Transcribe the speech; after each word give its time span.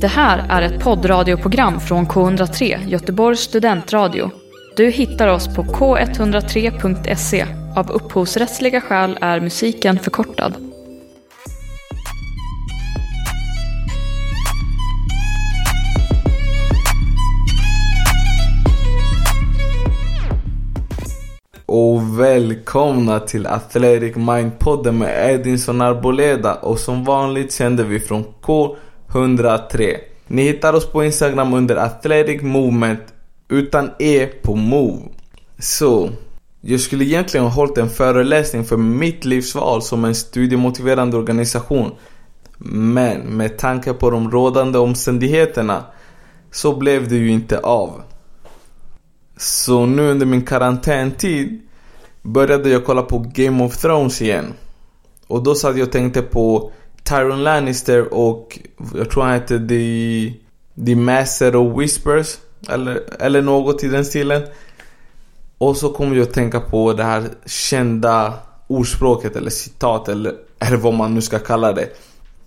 Det 0.00 0.08
här 0.08 0.46
är 0.48 0.62
ett 0.62 0.80
poddradioprogram 0.80 1.80
från 1.80 2.06
K103, 2.06 2.88
Göteborgs 2.88 3.40
studentradio. 3.40 4.30
Du 4.76 4.90
hittar 4.90 5.28
oss 5.28 5.54
på 5.56 5.62
k103.se. 5.62 7.46
Av 7.76 7.90
upphovsrättsliga 7.90 8.80
skäl 8.80 9.18
är 9.20 9.40
musiken 9.40 9.98
förkortad. 9.98 10.54
Och 21.66 22.20
välkomna 22.20 23.20
till 23.20 23.46
Athletic 23.46 24.16
Mind-podden 24.16 24.92
med 24.92 25.34
Edinson 25.34 25.80
Arboleda 25.80 26.54
och 26.54 26.78
som 26.78 27.04
vanligt 27.04 27.52
sänder 27.52 27.84
vi 27.84 28.00
från 28.00 28.24
K 28.40 28.76
103. 29.08 30.00
Ni 30.26 30.42
hittar 30.42 30.72
oss 30.72 30.86
på 30.86 31.04
Instagram 31.04 31.54
under 31.54 31.76
Athletic 31.76 32.42
Movement 32.42 33.00
utan 33.48 33.90
E 33.98 34.26
på 34.42 34.56
Move. 34.56 35.02
Så, 35.58 36.10
jag 36.60 36.80
skulle 36.80 37.04
egentligen 37.04 37.46
ha 37.46 37.52
hållit 37.52 37.78
en 37.78 37.90
föreläsning 37.90 38.64
för 38.64 38.76
mitt 38.76 39.24
livsval 39.24 39.82
som 39.82 40.04
en 40.04 40.14
studiemotiverande 40.14 41.16
organisation. 41.16 41.92
Men 42.58 43.20
med 43.20 43.58
tanke 43.58 43.92
på 43.92 44.10
de 44.10 44.30
rådande 44.30 44.78
omständigheterna 44.78 45.84
så 46.50 46.76
blev 46.76 47.08
det 47.08 47.16
ju 47.16 47.30
inte 47.30 47.58
av. 47.58 48.02
Så 49.36 49.86
nu 49.86 50.10
under 50.10 50.26
min 50.26 50.42
karantäntid 50.42 51.60
började 52.22 52.70
jag 52.70 52.84
kolla 52.84 53.02
på 53.02 53.18
Game 53.18 53.64
of 53.64 53.76
Thrones 53.76 54.22
igen. 54.22 54.54
Och 55.26 55.42
då 55.42 55.54
satt 55.54 55.76
jag 55.76 55.86
och 55.86 55.92
tänkte 55.92 56.22
på 56.22 56.72
Tyron 57.08 57.44
Lannister 57.44 58.14
och 58.14 58.58
jag 58.94 59.10
tror 59.10 59.22
han 59.22 59.32
hette 59.32 59.68
The, 59.68 60.32
The 60.86 60.96
Master 60.96 61.56
of 61.56 61.80
Whispers. 61.80 62.38
Eller, 62.68 63.00
eller 63.18 63.42
något 63.42 63.84
i 63.84 63.88
den 63.88 64.04
stilen. 64.04 64.42
Och 65.58 65.76
så 65.76 65.92
kom 65.92 66.14
jag 66.14 66.22
att 66.22 66.32
tänka 66.32 66.60
på 66.60 66.92
det 66.92 67.04
här 67.04 67.24
kända 67.46 68.34
ordspråket 68.66 69.36
eller 69.36 69.50
citat 69.50 70.08
eller, 70.08 70.34
eller 70.58 70.76
vad 70.76 70.94
man 70.94 71.14
nu 71.14 71.20
ska 71.20 71.38
kalla 71.38 71.72
det. 71.72 71.88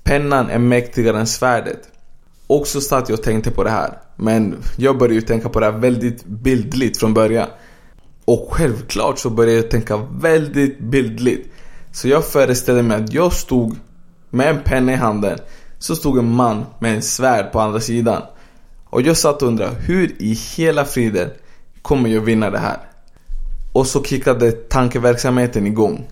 Pennan 0.04 0.50
är 0.50 0.60
mäktigare 0.60 1.20
än 1.20 1.28
svärdet. 1.28 1.80
Och 2.48 2.68
så 2.68 2.82
satt 2.82 3.10
jag 3.10 3.18
och 3.18 3.24
tänkte 3.24 3.52
på 3.52 3.64
det 3.64 3.70
här. 3.70 3.98
Men 4.16 4.56
jag 4.78 4.98
började 4.98 5.16
ju 5.16 5.22
tänka 5.22 5.50
på 5.50 5.60
det 5.60 5.66
här 5.66 5.80
väldigt 5.80 6.26
bildligt 6.26 7.00
från 7.00 7.14
början. 7.14 7.48
Och 8.26 8.48
självklart 8.52 9.20
så 9.20 9.30
började 9.30 9.58
jag 9.58 9.72
tänka 9.72 9.98
väldigt 10.22 10.80
bildligt. 10.80 11.50
Så 11.92 12.08
jag 12.08 12.26
föreställde 12.26 12.84
mig 12.84 13.04
att 13.04 13.14
jag 13.14 13.34
stod 13.34 13.76
med 14.32 14.50
en 14.50 14.64
penna 14.64 14.94
i 14.94 14.96
handen. 14.96 15.38
Så 15.80 15.96
stod 15.96 16.18
en 16.18 16.32
man 16.32 16.66
med 16.80 16.96
en 16.96 17.02
svärd 17.02 17.52
på 17.52 17.60
andra 17.60 17.80
sidan. 17.80 18.22
Och 18.86 19.02
jag 19.02 19.18
satt 19.18 19.42
och 19.42 19.48
undrade, 19.48 19.76
hur 19.76 20.22
i 20.22 20.34
hela 20.34 20.86
friden 20.86 21.30
kommer 21.82 22.10
jag 22.10 22.22
vinna 22.22 22.50
det 22.50 22.60
här? 22.60 22.78
Och 23.74 23.88
så 23.88 24.04
kickade 24.04 24.52
tankeverksamheten 24.52 25.68
igång. 25.68 26.08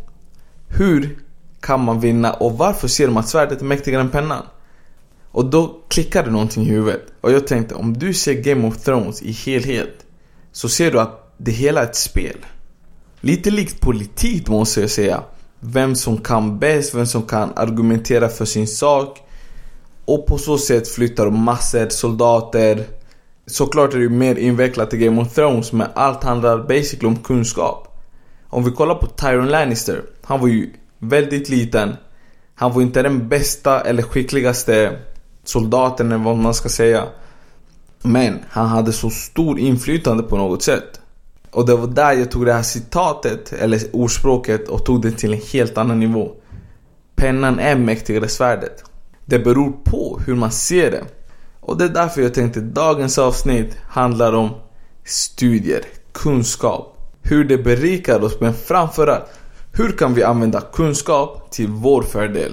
Hur 0.68 1.20
kan 1.62 1.84
man 1.84 2.00
vinna 2.00 2.34
och 2.34 2.58
varför 2.58 2.88
ser 2.88 3.08
de 3.08 3.18
att 3.18 3.30
svärdet 3.30 3.62
är 3.62 3.66
mäktigare 3.66 4.02
än 4.02 4.10
pennan? 4.10 4.44
Och 5.32 5.46
då 5.46 5.80
klickade 5.88 6.32
någonting 6.32 6.64
i 6.64 6.70
huvudet. 6.70 7.02
Och 7.22 7.32
jag 7.32 7.48
tänkte, 7.48 7.76
om 7.76 7.98
du 7.98 8.14
ser 8.14 8.34
Game 8.34 8.68
of 8.68 8.78
Thrones 8.78 9.22
i 9.22 9.32
helhet 9.32 10.06
så 10.52 10.70
ser 10.70 10.92
du 10.92 11.00
att 11.00 11.34
det 11.38 11.52
hela 11.52 11.82
är 11.82 11.86
ett 11.86 11.96
spel. 11.96 12.38
Lite 13.22 13.52
likt 13.52 13.82
politik 13.82 14.48
måste 14.48 14.82
jag 14.82 14.90
säga. 14.90 15.24
Vem 15.60 15.96
som 15.96 16.18
kan 16.18 16.60
bäst, 16.60 16.96
vem 16.96 17.06
som 17.06 17.24
kan 17.24 17.54
argumentera 17.56 18.30
för 18.30 18.46
sin 18.46 18.68
sak. 18.68 19.22
Och 20.06 20.26
på 20.26 20.38
så 20.38 20.58
sätt 20.58 20.88
flyttar 20.88 21.26
de 21.26 21.44
massor, 21.44 21.90
soldater. 21.90 22.84
Såklart 23.46 23.94
är 23.94 23.98
det 23.98 24.04
ju 24.04 24.10
mer 24.10 24.36
invecklat 24.36 24.94
i 24.94 24.98
Game 24.98 25.22
of 25.22 25.34
Thrones 25.34 25.72
men 25.72 25.88
allt 25.94 26.24
handlar 26.24 26.58
basically 26.58 27.08
om 27.08 27.16
kunskap. 27.16 28.06
Om 28.48 28.64
vi 28.64 28.72
kollar 28.72 28.96
på 28.96 29.08
Tyron 29.08 29.48
Lannister. 29.48 30.02
Han 30.24 30.40
var 30.40 30.48
ju 30.48 30.74
väldigt 31.00 31.50
liten. 31.50 31.96
Han 32.56 32.74
var 32.74 32.82
inte 32.82 33.02
den 33.02 33.28
bästa 33.28 33.82
eller 33.82 34.04
skickligaste 34.04 35.00
soldaten 35.44 36.12
eller 36.12 36.24
vad 36.24 36.38
man 36.38 36.54
ska 36.54 36.70
säga. 36.70 37.04
Men 38.02 38.40
han 38.50 38.68
hade 38.68 38.94
så 38.94 39.10
stor 39.10 39.60
inflytande 39.60 40.24
på 40.24 40.38
något 40.38 40.64
sätt. 40.64 41.00
Och 41.52 41.66
det 41.66 41.76
var 41.76 41.88
där 41.88 42.14
jag 42.14 42.32
tog 42.32 42.46
det 42.46 42.54
här 42.54 42.62
citatet, 42.62 43.54
eller 43.54 43.82
ordspråket, 43.94 44.68
och 44.68 44.86
tog 44.86 45.02
det 45.02 45.12
till 45.12 45.34
en 45.34 45.42
helt 45.54 45.78
annan 45.78 46.00
nivå. 46.00 46.32
Pennan 47.16 47.60
är 47.60 47.76
mäktigare 47.76 48.28
svärdet. 48.28 48.84
Det 49.26 49.40
beror 49.40 49.72
på 49.84 50.22
hur 50.26 50.36
man 50.36 50.52
ser 50.52 50.92
det. 50.92 51.04
Och 51.60 51.78
det 51.78 51.86
är 51.86 51.90
därför 51.90 52.22
jag 52.22 52.34
tänkte 52.34 52.60
dagens 52.60 53.18
avsnitt 53.18 53.78
handlar 53.90 54.34
om 54.34 54.50
studier, 55.06 55.82
kunskap, 56.12 56.98
hur 57.22 57.44
det 57.44 57.58
berikar 57.58 58.24
oss 58.24 58.40
men 58.40 58.54
framförallt 58.54 59.26
hur 59.80 59.92
kan 59.92 60.14
vi 60.14 60.24
använda 60.24 60.62
kunskap 60.62 61.52
till 61.52 61.68
vår 61.68 62.02
fördel? 62.02 62.52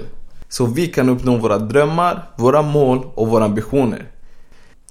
Så 0.49 0.65
vi 0.65 0.87
kan 0.87 1.09
uppnå 1.09 1.37
våra 1.37 1.57
drömmar, 1.57 2.29
våra 2.37 2.61
mål 2.61 3.07
och 3.15 3.27
våra 3.27 3.45
ambitioner. 3.45 4.11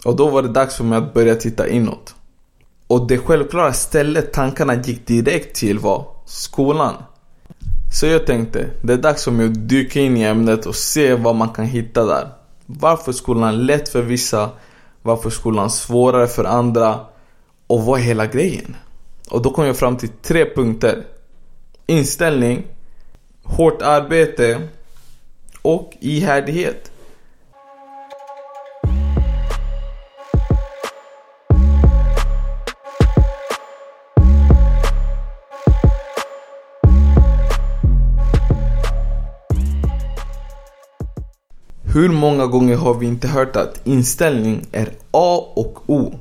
Och 0.04 0.16
då 0.16 0.28
var 0.28 0.42
det 0.42 0.48
dags 0.48 0.76
för 0.76 0.84
mig 0.84 0.98
att 0.98 1.14
börja 1.14 1.34
titta 1.34 1.68
inåt. 1.68 2.14
Och 2.86 3.06
det 3.06 3.18
självklara 3.18 3.72
stället 3.72 4.32
tankarna 4.32 4.74
gick 4.74 5.06
direkt 5.06 5.56
till 5.56 5.78
var 5.78 6.06
skolan. 6.24 6.94
Så 7.92 8.06
jag 8.06 8.26
tänkte, 8.26 8.70
det 8.82 8.92
är 8.92 8.96
dags 8.96 9.24
för 9.24 9.30
mig 9.30 9.46
att 9.46 9.68
dyka 9.68 10.00
in 10.00 10.16
i 10.16 10.22
ämnet 10.22 10.66
och 10.66 10.74
se 10.74 11.14
vad 11.14 11.34
man 11.34 11.48
kan 11.48 11.64
hitta 11.64 12.04
där. 12.04 12.28
Varför 12.66 13.12
skolan 13.12 13.54
är 13.54 13.58
lätt 13.58 13.88
för 13.88 14.02
vissa? 14.02 14.50
Varför 15.02 15.30
skolan 15.30 15.64
är 15.64 15.68
svårare 15.68 16.26
för 16.26 16.44
andra? 16.44 17.00
Och 17.66 17.82
vad 17.82 18.00
är 18.00 18.04
hela 18.04 18.26
grejen? 18.26 18.76
Och 19.30 19.42
då 19.42 19.50
kom 19.50 19.66
jag 19.66 19.76
fram 19.76 19.96
till 19.96 20.08
tre 20.08 20.54
punkter. 20.54 21.04
Inställning, 21.86 22.66
hårt 23.42 23.82
arbete 23.82 24.68
och 25.62 25.92
ihärdighet. 26.00 26.90
Hur 41.96 42.08
många 42.08 42.46
gånger 42.46 42.76
har 42.76 42.94
vi 42.94 43.06
inte 43.06 43.28
hört 43.28 43.56
att 43.56 43.80
inställning 43.84 44.66
är 44.72 44.88
A 45.10 45.44
och 45.54 45.82
O? 45.86 46.14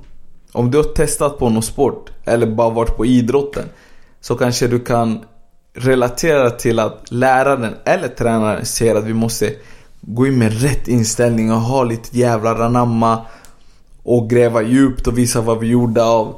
Om 0.51 0.71
du 0.71 0.77
har 0.77 0.83
testat 0.83 1.39
på 1.39 1.49
någon 1.49 1.63
sport 1.63 2.09
eller 2.25 2.47
bara 2.47 2.69
varit 2.69 2.97
på 2.97 3.05
idrotten 3.05 3.65
så 4.21 4.35
kanske 4.35 4.67
du 4.67 4.79
kan 4.79 5.19
relatera 5.73 6.49
till 6.49 6.79
att 6.79 7.11
läraren 7.11 7.75
eller 7.85 8.07
tränaren 8.07 8.65
säger 8.65 8.95
att 8.95 9.03
vi 9.03 9.13
måste 9.13 9.53
gå 10.01 10.27
in 10.27 10.37
med 10.37 10.61
rätt 10.61 10.87
inställning 10.87 11.51
och 11.51 11.61
ha 11.61 11.83
lite 11.83 12.17
jävlar 12.17 12.59
anamma 12.59 13.25
och 14.03 14.29
gräva 14.29 14.61
djupt 14.61 15.07
och 15.07 15.17
visa 15.17 15.41
vad 15.41 15.59
vi 15.59 15.67
gjorde 15.67 16.03
av. 16.03 16.35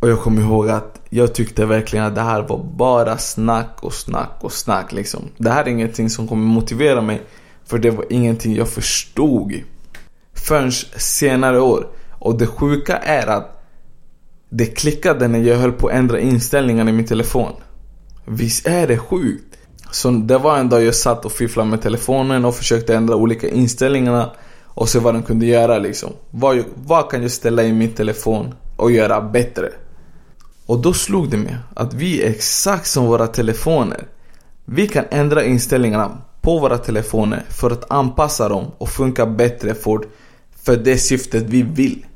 Och 0.00 0.08
jag 0.08 0.20
kommer 0.20 0.42
ihåg 0.42 0.68
att 0.68 1.00
jag 1.10 1.34
tyckte 1.34 1.66
verkligen 1.66 2.04
att 2.04 2.14
det 2.14 2.20
här 2.20 2.42
var 2.42 2.58
bara 2.58 3.18
snack 3.18 3.78
och 3.80 3.94
snack 3.94 4.38
och 4.40 4.52
snack 4.52 4.92
liksom. 4.92 5.22
Det 5.36 5.50
här 5.50 5.64
är 5.64 5.68
ingenting 5.68 6.10
som 6.10 6.28
kommer 6.28 6.46
motivera 6.46 7.00
mig 7.00 7.22
för 7.66 7.78
det 7.78 7.90
var 7.90 8.04
ingenting 8.10 8.54
jag 8.54 8.68
förstod 8.68 9.52
förrän 10.34 10.72
senare 10.96 11.60
år. 11.60 11.88
Och 12.10 12.38
det 12.38 12.46
sjuka 12.46 12.96
är 12.96 13.26
att 13.26 13.62
det 14.48 14.66
klickade 14.66 15.28
när 15.28 15.38
jag 15.38 15.56
höll 15.56 15.72
på 15.72 15.88
att 15.88 15.94
ändra 15.94 16.20
inställningarna 16.20 16.90
i 16.90 16.92
min 16.92 17.06
telefon. 17.06 17.52
Visst 18.24 18.66
är 18.66 18.86
det 18.86 18.98
sjukt? 18.98 19.56
Så 19.90 20.10
det 20.10 20.38
var 20.38 20.58
en 20.58 20.68
dag 20.68 20.84
jag 20.84 20.94
satt 20.94 21.24
och 21.24 21.32
fifflade 21.32 21.70
med 21.70 21.82
telefonen 21.82 22.44
och 22.44 22.54
försökte 22.54 22.94
ändra 22.94 23.16
olika 23.16 23.48
inställningarna 23.48 24.30
och 24.64 24.88
se 24.88 24.98
vad 24.98 25.14
den 25.14 25.22
kunde 25.22 25.46
göra 25.46 25.78
liksom. 25.78 26.12
Vad, 26.30 26.64
vad 26.74 27.10
kan 27.10 27.22
jag 27.22 27.30
ställa 27.30 27.62
i 27.62 27.72
min 27.72 27.92
telefon 27.92 28.54
och 28.76 28.90
göra 28.90 29.20
bättre? 29.20 29.68
Och 30.66 30.78
då 30.78 30.92
slog 30.92 31.30
det 31.30 31.36
mig 31.36 31.56
att 31.74 31.94
vi 31.94 32.22
är 32.22 32.30
exakt 32.30 32.86
som 32.86 33.06
våra 33.06 33.26
telefoner. 33.26 34.06
Vi 34.64 34.88
kan 34.88 35.04
ändra 35.10 35.44
inställningarna 35.44 36.18
på 36.46 36.58
våra 36.58 36.78
telefoner 36.78 37.44
för 37.48 37.70
att 37.70 37.90
anpassa 37.90 38.48
dem 38.48 38.70
och 38.78 38.88
funka 38.88 39.26
bättre 39.26 39.74
för, 39.74 40.00
för 40.62 40.76
det 40.76 40.98
syftet 40.98 41.42
vi 41.42 41.62
vill. 41.62 42.06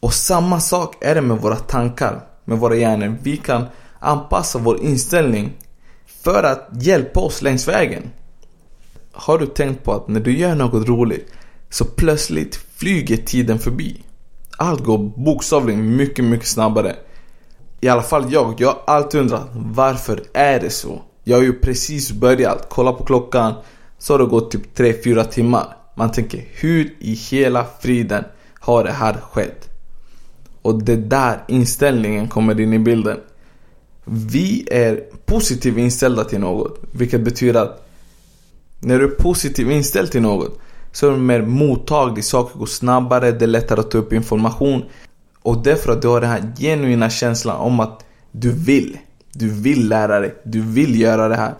Och 0.00 0.14
samma 0.14 0.60
sak 0.60 0.96
är 1.00 1.14
det 1.14 1.20
med 1.20 1.38
våra 1.38 1.56
tankar, 1.56 2.20
med 2.44 2.58
våra 2.58 2.76
hjärnor. 2.76 3.16
Vi 3.22 3.36
kan 3.36 3.64
anpassa 3.98 4.58
vår 4.58 4.80
inställning 4.82 5.52
för 6.22 6.42
att 6.42 6.68
hjälpa 6.72 7.20
oss 7.20 7.42
längs 7.42 7.68
vägen. 7.68 8.10
Har 9.12 9.38
du 9.38 9.46
tänkt 9.46 9.84
på 9.84 9.92
att 9.92 10.08
när 10.08 10.20
du 10.20 10.38
gör 10.38 10.54
något 10.54 10.88
roligt 10.88 11.32
så 11.70 11.84
plötsligt 11.84 12.56
flyger 12.76 13.16
tiden 13.16 13.58
förbi? 13.58 14.02
Allt 14.58 14.84
går 14.84 14.98
bokstavligen 14.98 15.96
mycket, 15.96 16.24
mycket 16.24 16.48
snabbare. 16.48 16.96
I 17.80 17.88
alla 17.88 18.02
fall 18.02 18.32
jag, 18.32 18.54
jag 18.58 18.68
har 18.68 18.82
alltid 18.86 19.20
undrat 19.20 19.48
varför 19.52 20.22
är 20.32 20.60
det 20.60 20.70
så? 20.70 21.02
Jag 21.24 21.36
har 21.36 21.42
ju 21.42 21.52
precis 21.52 22.12
börjat, 22.12 22.66
kolla 22.68 22.92
på 22.92 23.04
klockan 23.04 23.54
så 23.98 24.14
har 24.14 24.18
det 24.18 24.26
gått 24.26 24.50
typ 24.50 24.78
3-4 24.78 25.24
timmar. 25.24 25.76
Man 25.94 26.12
tänker 26.12 26.44
hur 26.50 26.94
i 26.98 27.14
hela 27.14 27.66
friden 27.80 28.24
har 28.60 28.84
det 28.84 28.92
här 28.92 29.12
skett? 29.12 29.68
Och 30.62 30.84
det 30.84 30.96
där 30.96 31.44
inställningen 31.48 32.28
kommer 32.28 32.60
in 32.60 32.72
i 32.72 32.78
bilden. 32.78 33.18
Vi 34.04 34.68
är 34.70 35.02
positivt 35.24 35.76
inställda 35.76 36.24
till 36.24 36.40
något. 36.40 36.78
Vilket 36.92 37.20
betyder 37.20 37.62
att 37.62 37.86
när 38.80 38.98
du 38.98 39.04
är 39.04 39.08
positivt 39.08 39.70
inställd 39.70 40.10
till 40.10 40.22
något 40.22 40.58
så 40.92 41.06
är 41.06 41.10
du 41.10 41.16
mer 41.16 41.42
mottaglig, 41.42 42.24
saker 42.24 42.58
går 42.58 42.66
snabbare, 42.66 43.32
det 43.32 43.44
är 43.44 43.46
lättare 43.46 43.80
att 43.80 43.90
ta 43.90 43.98
upp 43.98 44.12
information. 44.12 44.84
Och 45.42 45.62
därför 45.62 45.92
att 45.92 46.02
du 46.02 46.08
har 46.08 46.20
den 46.20 46.30
här 46.30 46.52
genuina 46.58 47.10
känslan 47.10 47.56
om 47.56 47.80
att 47.80 48.04
du 48.32 48.52
vill. 48.52 48.98
Du 49.32 49.48
vill 49.50 49.88
lära 49.88 50.20
dig, 50.20 50.34
du 50.44 50.60
vill 50.60 51.00
göra 51.00 51.28
det 51.28 51.36
här. 51.36 51.54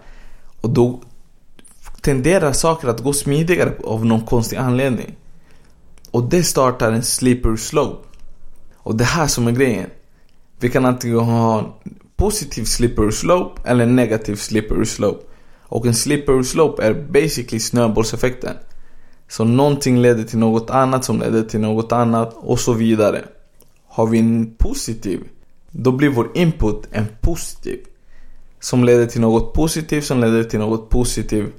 Och 0.61 0.70
då 0.70 1.00
tenderar 2.00 2.52
saker 2.52 2.88
att 2.88 3.00
gå 3.00 3.12
smidigare 3.12 3.72
av 3.84 4.06
någon 4.06 4.26
konstig 4.26 4.56
anledning. 4.56 5.17
Och 6.11 6.22
det 6.22 6.43
startar 6.43 6.93
en 6.93 7.02
slippery 7.02 7.56
slope. 7.56 8.08
Och 8.76 8.96
det 8.96 9.05
här 9.05 9.26
som 9.26 9.46
är 9.46 9.52
grejen. 9.52 9.90
Vi 10.61 10.69
kan 10.69 10.84
antingen 10.84 11.19
ha 11.19 11.58
en 11.58 11.67
positiv 12.17 12.64
slippery 12.64 13.12
slope 13.12 13.62
eller 13.64 13.84
en 13.84 13.96
negativ 13.96 14.37
slippery 14.37 14.87
slope. 14.87 15.26
Och 15.62 15.87
en 15.87 15.94
slippery 15.94 16.44
slope 16.44 16.82
är 16.82 16.94
basically 16.94 17.61
snöbollseffekten. 17.61 18.56
Så 19.28 19.44
någonting 19.44 19.99
leder 19.99 20.25
till 20.25 20.38
något 20.38 20.70
annat 20.70 21.05
som 21.05 21.20
leder 21.20 21.43
till 21.43 21.61
något 21.61 21.93
annat 21.93 22.34
och 22.37 22.61
så 22.61 22.72
vidare. 22.72 23.25
Har 23.87 24.06
vi 24.06 24.19
en 24.19 24.55
positiv, 24.58 25.20
då 25.70 25.93
blir 25.93 26.08
vår 26.08 26.31
input 26.34 26.88
en 26.93 27.06
positiv. 27.20 27.78
Som 28.61 28.84
leder 28.84 29.06
till 29.06 29.20
något 29.20 29.52
positivt, 29.52 30.05
som 30.05 30.20
leder 30.20 30.44
till 30.44 30.58
något 30.58 30.88
positivt 30.90 31.55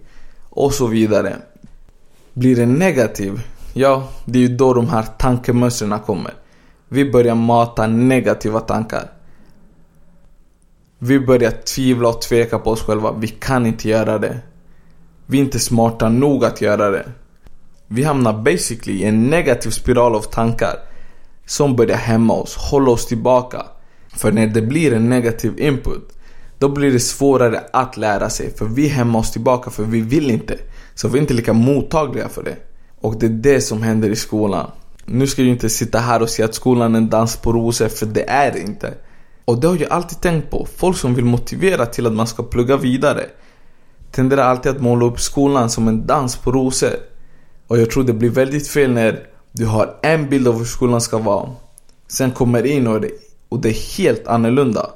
och 0.50 0.74
så 0.74 0.88
vidare. 0.88 1.36
Blir 2.34 2.56
det 2.56 2.66
negativ, 2.66 3.42
ja, 3.74 4.10
det 4.26 4.40
är 4.40 4.42
ju 4.42 4.56
då 4.56 4.74
de 4.74 4.90
här 4.90 5.04
tankemönstren 5.18 6.00
kommer. 6.00 6.34
Vi 6.88 7.12
börjar 7.12 7.36
mata 7.36 7.88
negativa 7.88 8.60
tankar. 8.60 9.12
Vi 11.00 11.20
börjar 11.20 11.52
tvivla 11.52 12.10
och 12.10 12.22
tveka 12.22 12.60
på 12.60 12.70
oss 12.70 12.82
själva. 12.82 13.12
Vi 13.12 13.28
kan 13.28 13.66
inte 13.66 13.90
göra 13.90 14.18
det. 14.18 14.40
Vi 15.26 15.38
är 15.38 15.42
inte 15.42 15.60
smarta 15.60 16.10
nog 16.10 16.46
att 16.46 16.62
göra 16.62 16.90
det. 16.90 17.06
Vi 17.88 18.04
hamnar 18.04 18.34
basically 18.34 19.00
i 19.00 19.04
en 19.04 19.30
negativ 19.30 19.70
spiral 19.70 20.16
av 20.16 20.22
tankar 20.22 20.76
som 21.46 21.76
börjar 21.76 21.98
hämma 21.98 22.34
oss, 22.34 22.56
hålla 22.56 22.92
oss 22.92 23.06
tillbaka. 23.06 23.66
För 24.16 24.32
när 24.32 24.48
det 24.48 24.62
blir 24.62 24.94
en 24.94 25.10
negativ 25.10 25.60
input, 25.60 26.18
då 26.60 26.70
blir 26.70 26.92
det 26.92 27.00
svårare 27.00 27.64
att 27.74 27.98
lära 27.98 28.30
sig. 28.30 28.54
För 28.58 28.66
vi 28.66 28.88
hämmar 28.88 29.20
oss 29.20 29.32
tillbaka 29.32 29.70
för 29.70 29.84
vi 29.84 30.02
vill 30.02 30.32
inte. 30.32 30.58
Så 30.96 31.08
vi 31.08 31.18
är 31.18 31.22
inte 31.22 31.34
lika 31.34 31.54
mottagliga 31.54 32.30
för 32.30 32.44
det. 32.44 32.56
Och 33.02 33.20
det 33.20 33.26
är 33.26 33.30
det 33.30 33.62
som 33.62 33.82
händer 33.82 34.10
i 34.10 34.16
skolan. 34.16 34.72
Nu 35.06 35.28
ska 35.28 35.42
jag 35.42 35.52
inte 35.52 35.70
sitta 35.70 36.00
här 36.00 36.22
och 36.22 36.30
säga 36.30 36.46
att 36.46 36.56
skolan 36.56 36.96
är 36.96 37.00
en 37.00 37.10
dans 37.10 37.38
på 37.38 37.54
rosor, 37.54 37.88
för 37.88 38.06
det 38.06 38.30
är 38.30 38.52
det 38.52 38.60
inte. 38.60 38.94
Och 39.46 39.62
det 39.62 39.68
har 39.68 39.78
jag 39.78 39.92
alltid 39.92 40.22
tänkt 40.22 40.50
på. 40.50 40.68
Folk 40.76 40.98
som 40.98 41.16
vill 41.16 41.26
motivera 41.26 41.86
till 41.86 42.08
att 42.08 42.14
man 42.14 42.28
ska 42.28 42.44
plugga 42.44 42.78
vidare 42.78 43.26
tenderar 44.12 44.44
alltid 44.44 44.72
att 44.72 44.82
måla 44.82 45.06
upp 45.06 45.20
skolan 45.20 45.70
som 45.70 45.88
en 45.88 46.08
dans 46.08 46.36
på 46.36 46.52
rosor. 46.52 46.94
Och 47.68 47.80
jag 47.80 47.92
tror 47.92 48.04
det 48.04 48.14
blir 48.14 48.30
väldigt 48.30 48.68
fel 48.68 48.92
när 48.92 49.28
du 49.52 49.66
har 49.66 50.00
en 50.04 50.30
bild 50.30 50.48
av 50.48 50.58
hur 50.58 50.66
skolan 50.66 51.02
ska 51.02 51.18
vara. 51.18 51.50
Sen 52.08 52.32
kommer 52.32 52.66
in 52.66 52.88
och 52.88 53.02
det, 53.02 53.12
och 53.52 53.62
det 53.62 53.70
är 53.70 53.98
helt 53.98 54.28
annorlunda. 54.28 54.90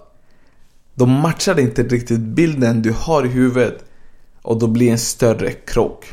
De 0.93 1.09
matchar 1.11 1.59
inte 1.59 1.83
riktigt 1.83 2.19
bilden 2.19 2.81
du 2.81 2.91
har 2.91 3.25
i 3.25 3.27
huvudet 3.27 3.85
och 4.41 4.59
då 4.59 4.67
blir 4.67 4.91
en 4.91 4.99
större 4.99 5.51
krock. 5.51 6.05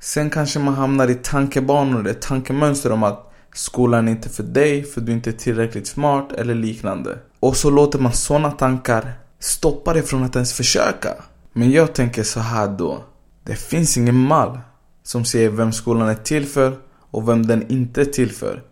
Sen 0.00 0.30
kanske 0.30 0.58
man 0.58 0.74
hamnar 0.74 1.10
i 1.10 1.14
tankebanor, 1.14 2.08
ett 2.08 2.22
tankemönster 2.22 2.92
om 2.92 3.02
att 3.02 3.32
skolan 3.54 4.08
är 4.08 4.12
inte 4.12 4.28
för 4.28 4.42
dig 4.42 4.84
för 4.84 5.00
du 5.00 5.12
är 5.12 5.16
inte 5.16 5.32
tillräckligt 5.32 5.86
smart 5.86 6.32
eller 6.32 6.54
liknande. 6.54 7.18
Och 7.40 7.56
så 7.56 7.70
låter 7.70 7.98
man 7.98 8.12
sådana 8.12 8.50
tankar 8.50 9.12
stoppa 9.38 9.92
dig 9.92 10.02
från 10.02 10.22
att 10.22 10.36
ens 10.36 10.52
försöka. 10.52 11.14
Men 11.52 11.70
jag 11.70 11.94
tänker 11.94 12.22
så 12.22 12.40
här 12.40 12.68
då. 12.68 13.04
Det 13.44 13.56
finns 13.56 13.96
ingen 13.96 14.16
mall 14.16 14.58
som 15.02 15.24
säger 15.24 15.50
vem 15.50 15.72
skolan 15.72 16.08
är 16.08 16.14
till 16.14 16.46
för 16.46 16.76
och 17.10 17.28
vem 17.28 17.46
den 17.46 17.70
inte 17.70 18.00
är 18.00 18.04
till 18.04 18.32
för. 18.32 18.62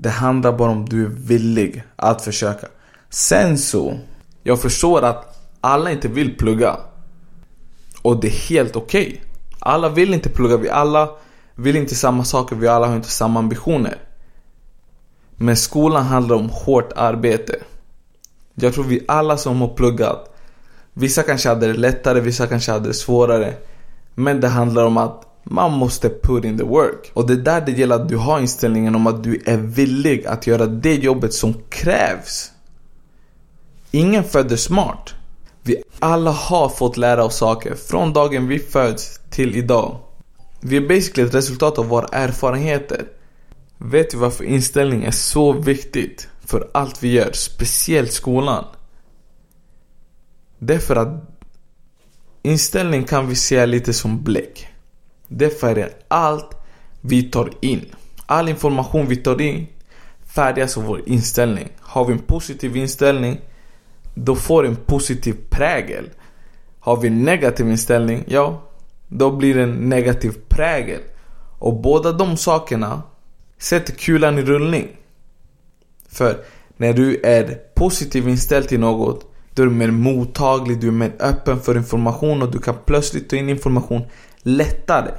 Det 0.00 0.08
handlar 0.08 0.52
bara 0.52 0.70
om 0.70 0.88
du 0.88 1.04
är 1.04 1.08
villig 1.08 1.84
att 1.96 2.22
försöka. 2.22 2.66
Sen 3.10 3.58
så, 3.58 3.98
jag 4.42 4.60
förstår 4.60 5.02
att 5.02 5.38
alla 5.60 5.90
inte 5.90 6.08
vill 6.08 6.36
plugga. 6.36 6.76
Och 8.02 8.20
det 8.20 8.28
är 8.28 8.48
helt 8.48 8.76
okej. 8.76 9.06
Okay. 9.06 9.20
Alla 9.58 9.88
vill 9.88 10.14
inte 10.14 10.28
plugga, 10.28 10.56
vi 10.56 10.70
alla 10.70 11.10
vill 11.54 11.76
inte 11.76 11.94
samma 11.94 12.24
saker, 12.24 12.56
vi 12.56 12.68
alla 12.68 12.86
har 12.86 12.96
inte 12.96 13.10
samma 13.10 13.40
ambitioner. 13.40 13.96
Men 15.36 15.56
skolan 15.56 16.04
handlar 16.04 16.36
om 16.36 16.50
hårt 16.50 16.92
arbete. 16.96 17.56
Jag 18.54 18.74
tror 18.74 18.84
vi 18.84 19.04
alla 19.08 19.36
som 19.36 19.60
har 19.60 19.68
pluggat, 19.68 20.36
vissa 20.92 21.22
kanske 21.22 21.48
hade 21.48 21.66
det 21.66 21.78
lättare, 21.78 22.20
vissa 22.20 22.46
kanske 22.46 22.72
hade 22.72 22.88
det 22.88 22.94
svårare. 22.94 23.54
Men 24.14 24.40
det 24.40 24.48
handlar 24.48 24.84
om 24.84 24.96
att 24.96 25.27
man 25.44 25.72
måste 25.72 26.08
put 26.08 26.44
in 26.44 26.58
the 26.58 26.64
work. 26.64 27.10
Och 27.14 27.26
det 27.26 27.32
är 27.32 27.36
där 27.36 27.60
det 27.60 27.72
gäller 27.72 27.94
att 27.94 28.08
du 28.08 28.16
har 28.16 28.40
inställningen 28.40 28.94
om 28.94 29.06
att 29.06 29.24
du 29.24 29.42
är 29.46 29.56
villig 29.56 30.26
att 30.26 30.46
göra 30.46 30.66
det 30.66 30.94
jobbet 30.94 31.34
som 31.34 31.54
krävs. 31.68 32.52
Ingen 33.90 34.24
föddes 34.24 34.62
smart. 34.62 35.14
Vi 35.62 35.82
alla 35.98 36.30
har 36.30 36.68
fått 36.68 36.96
lära 36.96 37.24
oss 37.24 37.36
saker 37.36 37.74
från 37.74 38.12
dagen 38.12 38.48
vi 38.48 38.58
föds 38.58 39.20
till 39.30 39.56
idag. 39.56 39.98
Vi 40.60 40.76
är 40.76 40.88
basically 40.88 41.28
ett 41.28 41.34
resultat 41.34 41.78
av 41.78 41.86
våra 41.86 42.06
erfarenheter. 42.06 43.04
Vet 43.78 44.10
du 44.10 44.16
varför 44.16 44.44
inställning 44.44 45.04
är 45.04 45.10
så 45.10 45.52
viktigt 45.52 46.28
för 46.44 46.70
allt 46.74 47.02
vi 47.02 47.12
gör, 47.12 47.30
speciellt 47.32 48.12
skolan? 48.12 48.64
Det 50.58 50.74
är 50.74 50.78
för 50.78 50.96
att 50.96 51.40
inställning 52.42 53.04
kan 53.04 53.28
vi 53.28 53.34
se 53.34 53.66
lite 53.66 53.92
som 53.92 54.24
bläck. 54.24 54.68
Det 55.28 55.60
färgar 55.60 55.90
allt 56.08 56.56
vi 57.00 57.22
tar 57.22 57.50
in. 57.60 57.84
All 58.26 58.48
information 58.48 59.06
vi 59.06 59.16
tar 59.16 59.40
in 59.40 59.66
färdigas 60.26 60.76
av 60.76 60.84
vår 60.84 61.02
inställning. 61.06 61.68
Har 61.80 62.04
vi 62.04 62.12
en 62.12 62.18
positiv 62.18 62.76
inställning, 62.76 63.40
då 64.14 64.36
får 64.36 64.62
det 64.62 64.68
en 64.68 64.76
positiv 64.76 65.36
prägel. 65.50 66.10
Har 66.80 66.96
vi 66.96 67.08
en 67.08 67.24
negativ 67.24 67.70
inställning, 67.70 68.24
ja, 68.26 68.62
då 69.08 69.36
blir 69.36 69.54
det 69.54 69.62
en 69.62 69.88
negativ 69.88 70.32
prägel. 70.48 71.00
Och 71.58 71.80
båda 71.80 72.12
de 72.12 72.36
sakerna 72.36 73.02
sätter 73.58 73.92
kulan 73.92 74.38
i 74.38 74.42
rullning. 74.42 74.88
För 76.08 76.36
när 76.76 76.92
du 76.92 77.20
är 77.22 77.58
positivt 77.74 78.26
inställd 78.26 78.68
till 78.68 78.80
något, 78.80 79.26
då 79.54 79.62
är 79.62 79.66
du 79.66 79.72
mer 79.72 79.90
mottaglig, 79.90 80.80
du 80.80 80.88
är 80.88 80.92
mer 80.92 81.12
öppen 81.20 81.60
för 81.60 81.76
information 81.76 82.42
och 82.42 82.50
du 82.50 82.58
kan 82.58 82.74
plötsligt 82.86 83.30
ta 83.30 83.36
in 83.36 83.48
information 83.48 84.02
lättare. 84.42 85.10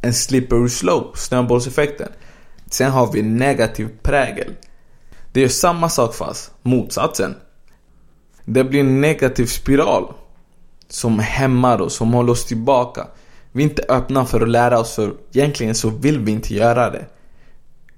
En 0.00 0.14
slippery 0.14 0.68
slope, 0.68 1.18
snöbollseffekten. 1.18 2.08
Sen 2.70 2.90
har 2.90 3.12
vi 3.12 3.22
negativ 3.22 3.88
prägel. 4.02 4.54
Det 5.32 5.44
är 5.44 5.48
samma 5.48 5.88
sak 5.88 6.14
fast 6.14 6.50
motsatsen. 6.62 7.34
Det 8.44 8.64
blir 8.64 8.80
en 8.80 9.00
negativ 9.00 9.46
spiral. 9.46 10.12
Som 10.88 11.18
hämmar 11.18 11.80
oss, 11.80 11.94
som 11.94 12.12
håller 12.12 12.32
oss 12.32 12.44
tillbaka. 12.44 13.06
Vi 13.52 13.62
är 13.62 13.68
inte 13.68 13.84
öppna 13.88 14.24
för 14.24 14.40
att 14.40 14.48
lära 14.48 14.78
oss 14.78 14.94
för 14.94 15.14
egentligen 15.32 15.74
så 15.74 15.90
vill 15.90 16.18
vi 16.18 16.32
inte 16.32 16.54
göra 16.54 16.90
det. 16.90 17.06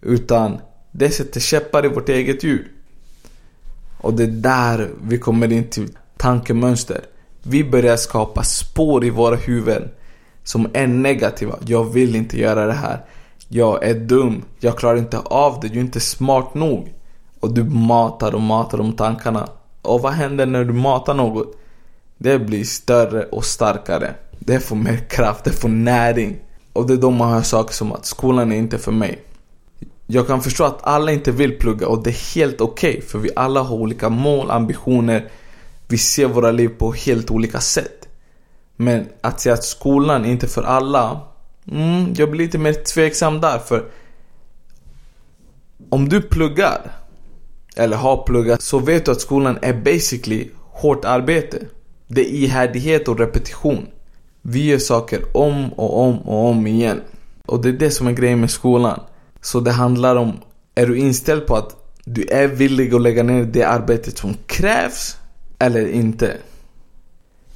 Utan 0.01 0.59
det 0.91 1.11
sätter 1.11 1.41
käppar 1.41 1.85
i 1.85 1.89
vårt 1.89 2.09
eget 2.09 2.45
hjul. 2.45 2.69
Och 3.99 4.15
det 4.15 4.23
är 4.23 4.27
där 4.27 4.91
vi 5.03 5.19
kommer 5.19 5.53
in 5.53 5.69
till 5.69 5.89
tankemönster. 6.17 7.01
Vi 7.43 7.65
börjar 7.65 7.97
skapa 7.97 8.43
spår 8.43 9.05
i 9.05 9.11
våra 9.11 9.37
huvuden 9.37 9.89
som 10.51 10.69
är 10.73 10.87
negativa. 10.87 11.59
Jag 11.67 11.85
vill 11.85 12.17
inte 12.17 12.41
göra 12.41 12.67
det 12.67 12.73
här. 12.73 13.05
Jag 13.49 13.85
är 13.85 13.95
dum. 13.95 14.43
Jag 14.61 14.79
klarar 14.79 14.97
inte 14.97 15.19
av 15.19 15.61
det. 15.61 15.69
Du 15.69 15.79
är 15.79 15.81
inte 15.81 16.01
smart 16.01 16.55
nog. 16.55 16.95
Och 17.41 17.55
du 17.55 17.65
matar 17.65 18.35
och 18.35 18.41
matar 18.41 18.79
de 18.79 18.93
tankarna. 18.93 19.49
Och 19.83 20.03
vad 20.03 20.13
händer 20.13 20.47
när 20.47 20.65
du 20.65 20.73
matar 20.73 21.15
något? 21.15 21.57
Det 22.19 22.39
blir 22.39 22.65
större 22.65 23.25
och 23.25 23.45
starkare. 23.45 24.15
Det 24.39 24.61
får 24.61 24.77
mer 24.77 24.97
kraft, 24.97 25.45
det 25.45 25.53
får 25.53 25.69
näring. 25.69 26.37
Och 26.73 26.87
det 26.87 26.93
är 26.93 26.97
då 26.97 27.11
man 27.11 27.33
hör 27.33 27.43
saker 27.43 27.75
som 27.75 27.93
att 27.93 28.07
skolan 28.07 28.53
är 28.53 28.57
inte 28.57 28.79
för 28.79 28.93
mig. 28.93 29.23
Jag 30.07 30.27
kan 30.27 30.43
förstå 30.43 30.65
att 30.65 30.87
alla 30.87 31.13
inte 31.13 31.33
vill 31.33 31.59
plugga 31.59 31.89
och 31.89 32.03
det 32.03 32.11
är 32.11 32.35
helt 32.35 32.61
okej 32.61 32.91
okay, 32.91 33.01
för 33.01 33.19
vi 33.19 33.31
alla 33.37 33.61
har 33.61 33.77
olika 33.77 34.09
mål, 34.09 34.51
ambitioner. 34.51 35.31
Vi 35.89 35.99
ser 35.99 36.27
våra 36.27 36.51
liv 36.51 36.69
på 36.69 36.93
helt 36.93 37.31
olika 37.31 37.61
sätt. 37.61 38.01
Men 38.81 39.09
att 39.21 39.41
säga 39.41 39.55
att 39.55 39.65
skolan 39.65 40.25
inte 40.25 40.47
är 40.47 40.49
för 40.49 40.63
alla, 40.63 41.21
mm, 41.71 42.15
jag 42.17 42.31
blir 42.31 42.45
lite 42.45 42.59
mer 42.59 42.73
tveksam 42.73 43.41
där 43.41 43.59
för 43.59 43.85
om 45.89 46.09
du 46.09 46.23
pluggar, 46.23 46.93
eller 47.77 47.97
har 47.97 48.27
pluggat, 48.27 48.63
så 48.63 48.79
vet 48.79 49.05
du 49.05 49.11
att 49.11 49.21
skolan 49.21 49.59
är 49.63 49.73
basically 49.73 50.49
hårt 50.57 51.05
arbete. 51.05 51.59
Det 52.07 52.21
är 52.21 52.35
ihärdighet 52.35 53.09
och 53.09 53.19
repetition. 53.19 53.87
Vi 54.43 54.67
gör 54.67 54.79
saker 54.79 55.37
om 55.37 55.73
och 55.73 56.01
om 56.01 56.19
och 56.19 56.47
om 56.47 56.67
igen. 56.67 57.01
Och 57.47 57.63
det 57.63 57.69
är 57.69 57.73
det 57.73 57.91
som 57.91 58.07
är 58.07 58.13
grejen 58.13 58.41
med 58.41 58.51
skolan. 58.51 59.01
Så 59.41 59.61
det 59.61 59.73
handlar 59.73 60.17
om, 60.17 60.33
är 60.75 60.87
du 60.87 60.99
inställd 60.99 61.47
på 61.47 61.57
att 61.57 61.77
du 62.05 62.27
är 62.31 62.49
villig 62.49 62.95
att 62.95 63.03
lägga 63.03 63.23
ner 63.23 63.45
det 63.45 63.65
arbetet 63.65 64.19
som 64.19 64.35
krävs 64.47 65.17
eller 65.59 65.89
inte? 65.89 66.37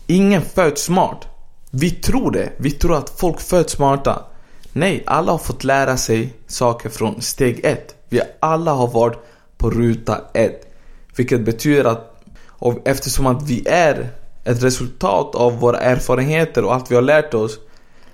Ingen 0.07 0.43
föds 0.43 0.83
smart. 0.83 1.29
Vi 1.71 1.91
tror 1.91 2.31
det. 2.31 2.53
Vi 2.57 2.71
tror 2.71 2.97
att 2.97 3.11
folk 3.11 3.41
föds 3.41 3.73
smarta. 3.73 4.23
Nej, 4.73 5.03
alla 5.07 5.33
har 5.33 5.39
fått 5.39 5.65
lära 5.65 5.97
sig 5.97 6.35
saker 6.47 6.89
från 6.89 7.21
steg 7.21 7.61
ett. 7.65 7.95
Vi 8.09 8.21
alla 8.41 8.73
har 8.73 8.89
varit 8.89 9.19
på 9.57 9.71
ruta 9.71 10.21
ett. 10.35 10.67
Vilket 11.17 11.45
betyder 11.45 11.85
att 11.85 12.11
och 12.47 12.89
eftersom 12.89 13.27
att 13.27 13.43
vi 13.43 13.69
är 13.69 14.09
ett 14.45 14.63
resultat 14.63 15.35
av 15.35 15.59
våra 15.59 15.79
erfarenheter 15.79 16.65
och 16.65 16.75
allt 16.75 16.91
vi 16.91 16.95
har 16.95 17.03
lärt 17.03 17.35
oss 17.35 17.59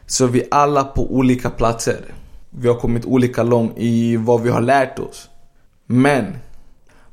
så 0.07 0.25
är 0.25 0.29
vi 0.29 0.49
alla 0.51 0.85
på 0.85 1.15
olika 1.15 1.51
platser. 1.51 2.01
Vi 2.51 2.69
har 2.69 2.75
kommit 2.75 3.05
olika 3.05 3.43
långt 3.43 3.73
i 3.77 4.17
vad 4.17 4.43
vi 4.43 4.51
har 4.51 4.61
lärt 4.61 4.99
oss. 4.99 5.29
Men 5.87 6.37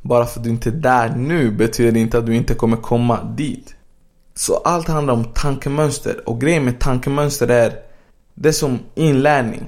bara 0.01 0.25
för 0.25 0.39
att 0.39 0.43
du 0.43 0.49
inte 0.49 0.69
är 0.69 0.73
där 0.73 1.09
nu 1.15 1.51
betyder 1.51 1.91
det 1.91 1.99
inte 1.99 2.17
att 2.17 2.25
du 2.25 2.35
inte 2.35 2.53
kommer 2.53 2.77
komma 2.77 3.23
dit. 3.23 3.76
Så 4.37 4.57
allt 4.57 4.87
handlar 4.87 5.13
om 5.13 5.23
tankemönster 5.23 6.29
och 6.29 6.41
grejen 6.41 6.65
med 6.65 6.79
tankemönster 6.79 7.47
är 7.47 7.73
det 8.33 8.49
är 8.49 8.53
som 8.53 8.79
inlärning. 8.95 9.65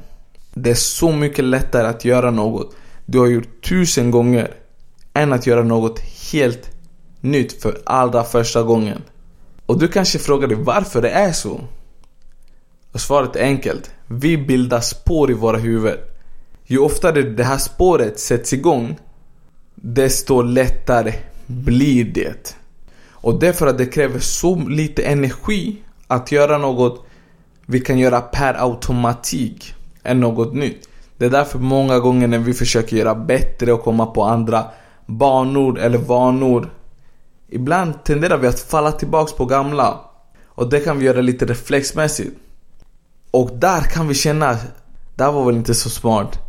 Det 0.54 0.70
är 0.70 0.76
så 0.76 1.12
mycket 1.12 1.46
lättare 1.46 1.88
att 1.88 2.06
göra 2.06 2.32
något 2.32 2.76
du 3.06 3.20
har 3.20 3.28
gjort 3.28 3.66
tusen 3.70 4.12
gånger 4.12 4.54
än 5.14 5.34
att 5.34 5.48
göra 5.48 5.64
något 5.64 6.00
helt 6.32 6.72
nytt 7.22 7.62
för 7.62 7.82
allra 7.86 8.24
första 8.24 8.64
gången. 8.64 9.02
Och 9.66 9.80
du 9.80 9.88
kanske 9.88 10.20
frågar 10.20 10.48
dig 10.48 10.58
varför 10.58 11.02
det 11.02 11.10
är 11.10 11.32
så? 11.32 11.62
Och 12.92 13.02
svaret 13.02 13.36
är 13.36 13.44
enkelt. 13.44 13.92
Vi 14.08 14.38
bildar 14.38 14.82
spår 14.82 15.32
i 15.32 15.34
våra 15.34 15.58
huvuden. 15.58 15.98
Ju 16.66 16.80
oftare 16.80 17.22
det 17.22 17.44
här 17.44 17.58
spåret 17.58 18.20
sätts 18.20 18.54
igång, 18.54 19.00
desto 19.76 20.42
lättare 20.42 21.14
blir 21.46 22.04
det. 22.04 22.59
Och 23.22 23.40
det 23.40 23.48
är 23.48 23.54
för 23.54 23.68
att 23.68 23.78
det 23.78 23.86
kräver 23.86 24.20
så 24.20 24.56
lite 24.56 25.04
energi 25.04 25.78
att 26.08 26.32
göra 26.32 26.58
något 26.58 27.06
vi 27.66 27.80
kan 27.80 27.98
göra 27.98 28.22
per 28.22 28.64
automatik 28.64 29.74
än 30.04 30.20
något 30.20 30.54
nytt. 30.54 30.90
Det 31.18 31.26
är 31.26 31.30
därför 31.30 31.60
många 31.60 32.00
gånger 32.00 32.28
när 32.28 32.40
vi 32.40 32.54
försöker 32.54 32.98
göra 32.98 33.16
bättre 33.16 33.74
och 33.74 33.84
komma 33.84 34.06
på 34.06 34.24
andra 34.24 34.66
banor 35.06 35.80
eller 35.80 35.98
vanor 35.98 36.70
Ibland 37.52 38.04
tenderar 38.04 38.38
vi 38.38 38.48
att 38.48 38.60
falla 38.60 38.92
tillbaks 38.92 39.34
på 39.34 39.46
gamla 39.46 40.00
och 40.48 40.70
det 40.70 40.80
kan 40.80 41.00
vi 41.00 41.06
göra 41.06 41.22
lite 41.22 41.46
reflexmässigt. 41.46 42.38
Och 43.32 43.50
där 43.54 43.82
kan 43.82 44.08
vi 44.08 44.14
känna, 44.14 44.58
det 45.16 45.24
här 45.24 45.32
var 45.32 45.46
väl 45.46 45.56
inte 45.56 45.74
så 45.74 45.90
smart. 45.90 46.40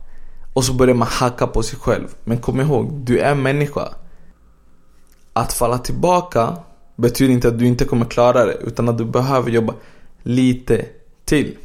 Och 0.52 0.64
så 0.64 0.72
börjar 0.72 0.94
man 0.94 1.08
hacka 1.08 1.46
på 1.46 1.62
sig 1.62 1.78
själv. 1.78 2.08
Men 2.24 2.38
kom 2.38 2.60
ihåg, 2.60 2.92
du 2.92 3.18
är 3.18 3.34
människa. 3.34 3.88
Att 5.40 5.52
falla 5.52 5.78
tillbaka 5.78 6.56
betyder 6.96 7.32
inte 7.32 7.48
att 7.48 7.58
du 7.58 7.66
inte 7.66 7.84
kommer 7.84 8.04
klara 8.04 8.44
det, 8.44 8.54
utan 8.54 8.88
att 8.88 8.98
du 8.98 9.04
behöver 9.04 9.50
jobba 9.50 9.74
lite 10.22 10.86
till. 11.24 11.56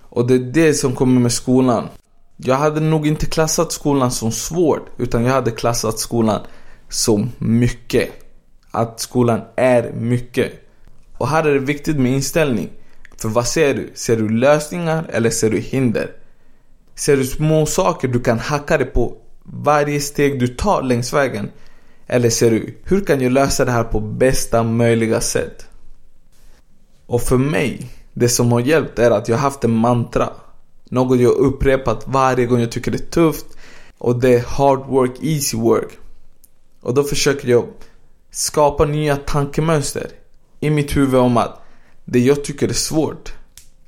Och 0.00 0.26
det 0.26 0.34
är 0.34 0.38
det 0.38 0.74
som 0.74 0.94
kommer 0.94 1.20
med 1.20 1.32
skolan. 1.32 1.88
Jag 2.36 2.56
hade 2.56 2.80
nog 2.80 3.06
inte 3.06 3.26
klassat 3.26 3.72
skolan 3.72 4.10
som 4.10 4.32
svårt, 4.32 4.86
utan 4.98 5.24
jag 5.24 5.32
hade 5.32 5.50
klassat 5.50 5.98
skolan 5.98 6.40
som 6.88 7.30
mycket. 7.38 8.10
Att 8.70 9.00
skolan 9.00 9.40
är 9.56 9.92
mycket. 9.92 10.52
Och 11.18 11.28
här 11.28 11.44
är 11.44 11.54
det 11.54 11.60
viktigt 11.60 11.96
med 11.96 12.12
inställning. 12.12 12.68
För 13.16 13.28
vad 13.28 13.46
ser 13.46 13.74
du? 13.74 13.90
Ser 13.94 14.16
du 14.16 14.28
lösningar 14.28 15.06
eller 15.12 15.30
ser 15.30 15.50
du 15.50 15.58
hinder? 15.58 16.10
Ser 16.94 17.16
du 17.16 17.24
små 17.24 17.66
saker 17.66 18.08
du 18.08 18.20
kan 18.20 18.38
hacka 18.38 18.78
dig 18.78 18.86
på 18.86 19.16
varje 19.42 20.00
steg 20.00 20.40
du 20.40 20.48
tar 20.48 20.82
längs 20.82 21.12
vägen? 21.12 21.50
Eller 22.10 22.30
ser 22.30 22.50
du, 22.50 22.74
hur 22.84 23.00
kan 23.04 23.20
jag 23.20 23.32
lösa 23.32 23.64
det 23.64 23.70
här 23.70 23.84
på 23.84 24.00
bästa 24.00 24.62
möjliga 24.62 25.20
sätt? 25.20 25.66
Och 27.06 27.22
för 27.22 27.36
mig, 27.36 27.90
det 28.12 28.28
som 28.28 28.52
har 28.52 28.60
hjälpt 28.60 28.98
är 28.98 29.10
att 29.10 29.28
jag 29.28 29.36
har 29.36 29.42
haft 29.42 29.64
en 29.64 29.74
mantra. 29.74 30.30
Något 30.84 31.20
jag 31.20 31.32
upprepat 31.32 32.04
varje 32.06 32.46
gång 32.46 32.60
jag 32.60 32.72
tycker 32.72 32.90
det 32.90 32.98
är 32.98 33.10
tufft. 33.10 33.46
Och 33.98 34.20
det 34.20 34.34
är 34.34 34.44
hard 34.46 34.86
work, 34.86 35.12
easy 35.22 35.56
work. 35.56 35.98
Och 36.80 36.94
då 36.94 37.04
försöker 37.04 37.48
jag 37.48 37.66
skapa 38.30 38.84
nya 38.84 39.16
tankemönster 39.16 40.10
i 40.60 40.70
mitt 40.70 40.96
huvud 40.96 41.20
om 41.20 41.36
att 41.36 41.60
det 42.04 42.20
jag 42.20 42.44
tycker 42.44 42.68
är 42.68 42.72
svårt 42.72 43.32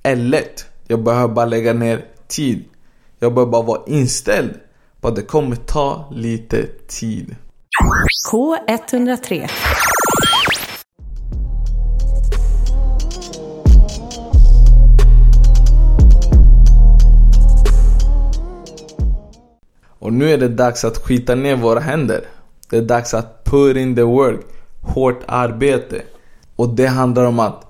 är 0.03 0.17
lätt. 0.17 0.65
Jag 0.87 1.03
behöver 1.03 1.35
bara 1.35 1.47
lägga 1.47 1.73
ner 1.73 2.05
tid. 2.29 2.65
Jag 3.19 3.35
behöver 3.35 3.53
bara 3.53 3.63
vara 3.63 3.81
inställd 3.87 4.55
på 5.01 5.09
att 5.09 5.17
det 5.17 5.23
kommer 5.23 5.57
ta 5.57 6.09
lite 6.13 6.67
tid. 6.89 7.37
K103 7.81 9.51
Och 19.99 20.13
nu 20.13 20.31
är 20.31 20.39
det 20.39 20.49
dags 20.49 20.85
att 20.85 20.99
skita 20.99 21.35
ner 21.35 21.57
våra 21.57 21.81
händer. 21.81 22.25
Det 22.71 22.77
är 22.77 22.83
dags 22.83 23.15
att 23.15 23.45
put 23.45 23.77
in 23.77 23.95
the 23.95 24.03
work. 24.03 24.41
Hårt 24.81 25.23
arbete. 25.27 26.03
Och 26.57 26.69
det 26.69 26.87
handlar 26.87 27.25
om 27.25 27.39
att 27.39 27.67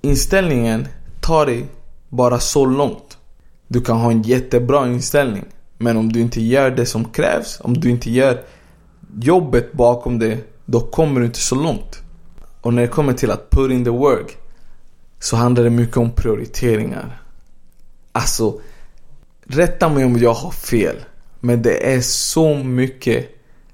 inställningen 0.00 0.88
tar 1.20 1.46
dig 1.46 1.66
bara 2.08 2.38
så 2.38 2.66
långt. 2.66 3.18
Du 3.68 3.80
kan 3.80 3.96
ha 3.96 4.10
en 4.10 4.22
jättebra 4.22 4.86
inställning. 4.86 5.44
Men 5.78 5.96
om 5.96 6.12
du 6.12 6.20
inte 6.20 6.40
gör 6.40 6.70
det 6.70 6.86
som 6.86 7.04
krävs, 7.04 7.60
om 7.60 7.80
du 7.80 7.90
inte 7.90 8.10
gör 8.10 8.42
jobbet 9.20 9.72
bakom 9.72 10.18
det, 10.18 10.38
då 10.64 10.80
kommer 10.80 11.20
du 11.20 11.26
inte 11.26 11.38
så 11.38 11.54
långt. 11.54 12.02
Och 12.60 12.74
när 12.74 12.82
det 12.82 12.88
kommer 12.88 13.12
till 13.12 13.30
att 13.30 13.50
put 13.50 13.70
in 13.70 13.84
the 13.84 13.90
work 13.90 14.36
så 15.18 15.36
handlar 15.36 15.64
det 15.64 15.70
mycket 15.70 15.96
om 15.96 16.10
prioriteringar. 16.10 17.22
Alltså, 18.12 18.60
rätta 19.46 19.88
mig 19.88 20.04
om 20.04 20.16
jag 20.16 20.34
har 20.34 20.50
fel. 20.50 20.96
Men 21.40 21.62
det 21.62 21.94
är 21.94 22.00
så 22.00 22.54
mycket 22.54 23.30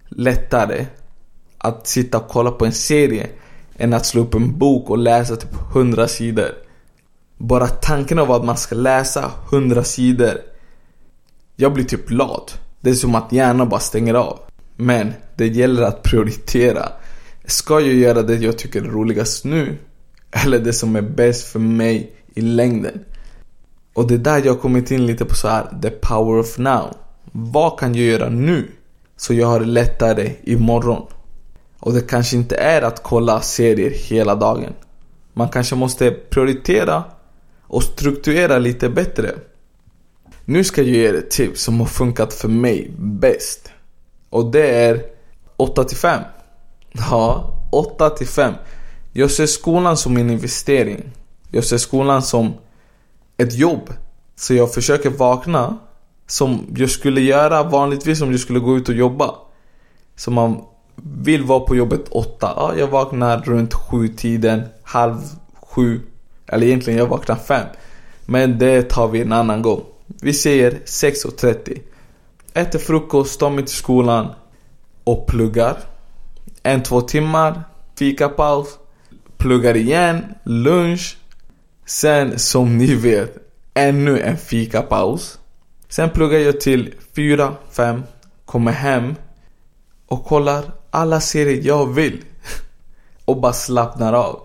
lättare 0.09 0.87
att 1.59 1.87
sitta 1.87 2.19
och 2.19 2.29
kolla 2.29 2.51
på 2.51 2.67
en 2.67 2.73
serie 2.73 3.29
än 3.77 3.93
att 3.93 4.07
slå 4.07 4.23
upp 4.23 4.35
en 4.35 4.59
bok 4.59 4.91
och 4.91 4.99
läsa 4.99 5.37
typ 5.37 5.55
100 5.75 6.09
sidor. 6.09 6.51
Bara 7.37 7.67
tanken 7.67 8.19
av 8.19 8.33
att 8.33 8.45
man 8.45 8.57
ska 8.57 8.75
läsa 8.75 9.31
100 9.53 9.85
sidor. 9.85 10.41
Jag 11.57 11.73
blir 11.73 11.85
typ 11.85 12.11
lat. 12.11 12.59
Det 12.81 12.91
är 12.91 12.95
som 12.95 13.15
att 13.15 13.33
hjärnan 13.33 13.69
bara 13.69 13.81
stänger 13.81 14.15
av. 14.15 14.39
Men 14.77 15.13
det 15.37 15.47
gäller 15.47 15.83
att 15.83 16.03
prioritera. 16.03 16.89
Ska 17.45 17.81
jag 17.81 17.95
göra 17.95 18.23
det 18.23 18.35
jag 18.35 18.59
tycker 18.59 18.83
är 18.83 18.85
roligast 18.85 19.45
nu? 19.45 19.77
Eller 20.31 20.59
det 20.59 20.73
som 20.73 20.97
är 20.97 21.03
bäst 21.03 21.49
för 21.49 21.59
mig 21.59 22.13
i 22.35 22.41
längden? 22.41 23.05
Och 23.95 24.07
det 24.07 24.15
är 24.15 24.19
där 24.19 24.43
jag 24.45 24.53
har 24.53 24.61
kommit 24.61 24.91
in 24.91 25.07
lite 25.07 25.25
på 25.25 25.35
så 25.35 25.49
här, 25.49 25.67
the 25.83 25.91
power 25.91 26.39
of 26.39 26.59
now. 26.59 26.97
Vad 27.33 27.79
kan 27.79 27.95
jag 27.95 28.05
göra 28.05 28.29
nu? 28.29 28.69
Så 29.17 29.35
jag 29.35 29.47
har 29.47 29.61
det 29.61 29.67
lättare 29.67 30.33
imorgon. 30.43 31.07
Och 31.79 31.93
det 31.93 32.01
kanske 32.01 32.37
inte 32.37 32.57
är 32.57 32.83
att 32.83 33.03
kolla 33.03 33.41
serier 33.41 33.91
hela 33.91 34.35
dagen. 34.35 34.73
Man 35.33 35.49
kanske 35.49 35.75
måste 35.75 36.11
prioritera 36.11 37.05
och 37.63 37.83
strukturera 37.83 38.59
lite 38.59 38.89
bättre. 38.89 39.35
Nu 40.45 40.65
ska 40.65 40.83
jag 40.83 40.91
ge 40.91 41.09
er 41.09 41.15
ett 41.15 41.31
tips 41.31 41.63
som 41.63 41.81
har 41.81 41.87
funkat 41.87 42.33
för 42.33 42.49
mig 42.49 42.91
bäst. 42.99 43.73
Och 44.33 44.51
det 44.51 44.85
är 44.85 45.03
8 45.57 45.85
till 45.85 45.97
5. 45.97 46.23
Ja, 46.93 47.55
8 47.73 48.11
till 48.11 48.27
5. 48.27 48.55
Jag 49.13 49.31
ser 49.31 49.47
skolan 49.47 49.97
som 49.97 50.17
en 50.17 50.31
investering. 50.31 51.11
Jag 51.51 51.65
ser 51.65 51.79
skolan 51.79 52.23
som 52.23 52.55
ett 53.37 53.55
jobb. 53.55 53.91
Så 54.37 54.55
jag 54.55 54.75
försöker 54.75 55.11
vakna 55.11 55.79
som 56.27 56.67
jag 56.77 56.91
skulle 56.91 57.21
göra 57.21 57.63
vanligtvis 57.63 58.23
om 58.23 58.31
jag 58.31 58.41
skulle 58.41 58.59
gå 58.59 58.77
ut 58.77 58.89
och 58.89 58.95
jobba. 58.95 59.35
Så 60.17 60.31
man 60.31 60.65
vill 60.97 61.45
vara 61.45 61.61
på 61.61 61.77
jobbet 61.77 62.09
åtta. 62.09 62.53
Ja, 62.57 62.75
jag 62.79 62.87
vaknar 62.87 63.41
runt 63.41 63.75
sju 63.75 64.09
tiden, 64.09 64.63
halv 64.83 65.19
sju. 65.63 66.01
Eller 66.47 66.67
egentligen 66.67 66.99
jag 66.99 67.07
vaknar 67.07 67.37
fem. 67.37 67.67
Men 68.27 68.59
det 68.59 68.83
tar 68.83 69.09
vi 69.09 69.21
en 69.21 69.33
annan 69.33 69.63
gång. 69.63 69.81
Vi 70.07 70.33
säger 70.33 70.71
6.30. 70.71 71.81
Äter 72.55 72.79
frukost, 72.79 73.41
tar 73.41 73.51
mig 73.51 73.65
till 73.65 73.75
skolan 73.75 74.29
och 75.05 75.27
pluggar. 75.27 75.77
En, 76.63 76.83
två 76.83 77.01
timmar, 77.01 77.63
fikapaus, 77.99 78.79
pluggar 79.37 79.77
igen, 79.77 80.25
lunch. 80.43 81.17
Sen 81.87 82.39
som 82.39 82.79
ni 82.79 82.95
vet, 82.95 83.37
ännu 83.75 84.21
en 84.21 84.37
fikapaus. 84.37 85.39
Sen 85.89 86.11
pluggar 86.11 86.39
jag 86.39 86.61
till 86.61 86.95
4, 87.17 87.57
5, 87.71 88.03
kommer 88.45 88.73
hem 88.73 89.15
och 90.07 90.25
kollar 90.25 90.65
alla 90.91 91.21
serier 91.21 91.67
jag 91.67 91.95
vill. 91.95 92.25
och 93.25 93.41
bara 93.41 93.53
slappnar 93.53 94.13
av. 94.13 94.43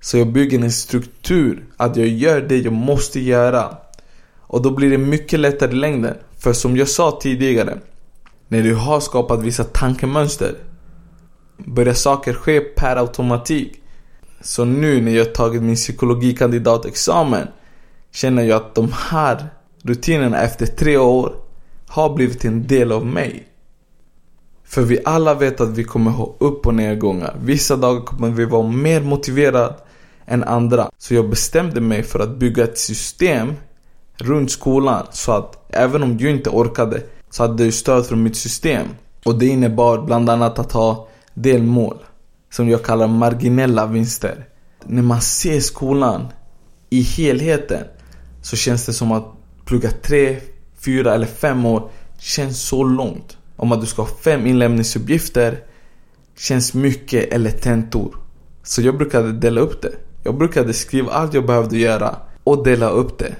Så 0.00 0.18
jag 0.18 0.32
bygger 0.32 0.58
en 0.58 0.72
struktur 0.72 1.64
att 1.76 1.96
jag 1.96 2.08
gör 2.08 2.40
det 2.40 2.58
jag 2.58 2.72
måste 2.72 3.20
göra. 3.20 3.76
Och 4.38 4.62
då 4.62 4.70
blir 4.70 4.90
det 4.90 4.98
mycket 4.98 5.40
lättare 5.40 5.70
i 5.70 5.74
längden. 5.74 6.16
För 6.42 6.52
som 6.52 6.76
jag 6.76 6.88
sa 6.88 7.18
tidigare, 7.22 7.78
när 8.48 8.62
du 8.62 8.74
har 8.74 9.00
skapat 9.00 9.42
vissa 9.42 9.64
tankemönster 9.64 10.54
börjar 11.56 11.94
saker 11.94 12.32
ske 12.32 12.60
per 12.60 12.96
automatik. 12.96 13.82
Så 14.40 14.64
nu 14.64 15.00
när 15.00 15.12
jag 15.12 15.34
tagit 15.34 15.62
min 15.62 15.74
psykologikandidatexamen 15.74 17.48
känner 18.12 18.42
jag 18.42 18.56
att 18.56 18.74
de 18.74 18.92
här 19.10 19.46
rutinerna 19.82 20.42
efter 20.42 20.66
tre 20.66 20.96
år 20.96 21.34
har 21.88 22.14
blivit 22.14 22.44
en 22.44 22.66
del 22.66 22.92
av 22.92 23.06
mig. 23.06 23.48
För 24.64 24.82
vi 24.82 24.98
alla 25.04 25.34
vet 25.34 25.60
att 25.60 25.78
vi 25.78 25.84
kommer 25.84 26.10
ha 26.10 26.36
upp 26.38 26.66
och 26.66 26.74
nedgångar. 26.74 27.36
Vissa 27.42 27.76
dagar 27.76 28.00
kommer 28.00 28.30
vi 28.30 28.44
vara 28.44 28.68
mer 28.68 29.00
motiverade 29.00 29.74
än 30.26 30.44
andra. 30.44 30.90
Så 30.98 31.14
jag 31.14 31.30
bestämde 31.30 31.80
mig 31.80 32.02
för 32.02 32.18
att 32.18 32.36
bygga 32.36 32.64
ett 32.64 32.78
system 32.78 33.54
runt 34.16 34.50
skolan 34.50 35.06
så 35.10 35.32
att 35.32 35.61
även 35.72 36.02
om 36.02 36.16
du 36.16 36.30
inte 36.30 36.50
orkade 36.50 37.02
så 37.30 37.42
hade 37.42 37.64
du 37.64 37.72
stöd 37.72 38.06
från 38.06 38.22
mitt 38.22 38.36
system. 38.36 38.86
Och 39.24 39.38
det 39.38 39.46
innebar 39.46 40.02
bland 40.02 40.30
annat 40.30 40.58
att 40.58 40.72
ha 40.72 41.08
delmål 41.34 41.98
som 42.50 42.68
jag 42.68 42.82
kallar 42.82 43.06
marginella 43.06 43.86
vinster. 43.86 44.44
När 44.84 45.02
man 45.02 45.20
ser 45.20 45.60
skolan 45.60 46.28
i 46.90 47.02
helheten 47.02 47.84
så 48.42 48.56
känns 48.56 48.86
det 48.86 48.92
som 48.92 49.12
att 49.12 49.26
plugga 49.64 49.90
tre, 49.90 50.36
fyra 50.84 51.14
eller 51.14 51.26
fem 51.26 51.66
år 51.66 51.90
känns 52.18 52.62
så 52.62 52.84
långt. 52.84 53.36
Om 53.56 53.72
att 53.72 53.80
du 53.80 53.86
ska 53.86 54.02
ha 54.02 54.08
fem 54.24 54.46
inlämningsuppgifter 54.46 55.58
känns 56.38 56.74
mycket 56.74 57.32
eller 57.32 57.50
tentor. 57.50 58.16
Så 58.62 58.82
jag 58.82 58.98
brukade 58.98 59.32
dela 59.32 59.60
upp 59.60 59.82
det. 59.82 59.92
Jag 60.22 60.38
brukade 60.38 60.72
skriva 60.72 61.12
allt 61.12 61.34
jag 61.34 61.46
behövde 61.46 61.78
göra 61.78 62.16
och 62.44 62.64
dela 62.64 62.88
upp 62.88 63.18
det. 63.18 63.36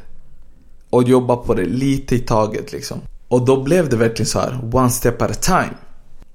Och 0.92 1.02
jobba 1.02 1.37
på 1.37 1.54
det 1.54 1.64
lite 1.64 2.14
i 2.14 2.18
taget 2.18 2.72
liksom. 2.72 3.00
Och 3.28 3.44
då 3.44 3.62
blev 3.62 3.88
det 3.88 3.96
verkligen 3.96 4.26
så 4.26 4.40
här, 4.40 4.61
one 4.72 4.90
step 4.90 5.22
at 5.22 5.30
a 5.30 5.34
time. 5.34 5.75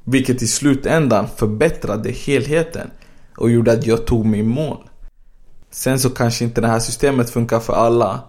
Vilket 0.04 0.42
i 0.42 0.48
slutändan 0.48 1.28
förbättrade 1.36 2.12
helheten 2.12 2.92
och 3.38 3.52
gjorde 3.52 3.72
att 3.72 3.86
jag 3.86 4.06
tog 4.06 4.26
mig 4.26 4.44
mål. 4.44 4.78
Sen 5.72 6.00
så 6.00 6.10
kanske 6.10 6.44
inte 6.44 6.62
det 6.62 6.68
här 6.68 6.80
systemet 6.80 7.30
funkar 7.30 7.60
för 7.60 7.74
alla, 7.74 8.20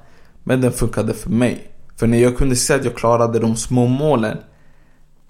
men 0.44 0.60
den 0.60 0.72
funkade 0.72 1.14
för 1.14 1.30
mig. 1.30 1.72
För 1.96 2.06
när 2.06 2.18
jag 2.18 2.36
kunde 2.36 2.56
se 2.56 2.74
att 2.74 2.84
jag 2.84 2.94
klarade 2.94 3.38
de 3.38 3.56
små 3.56 3.86
målen, 3.86 4.38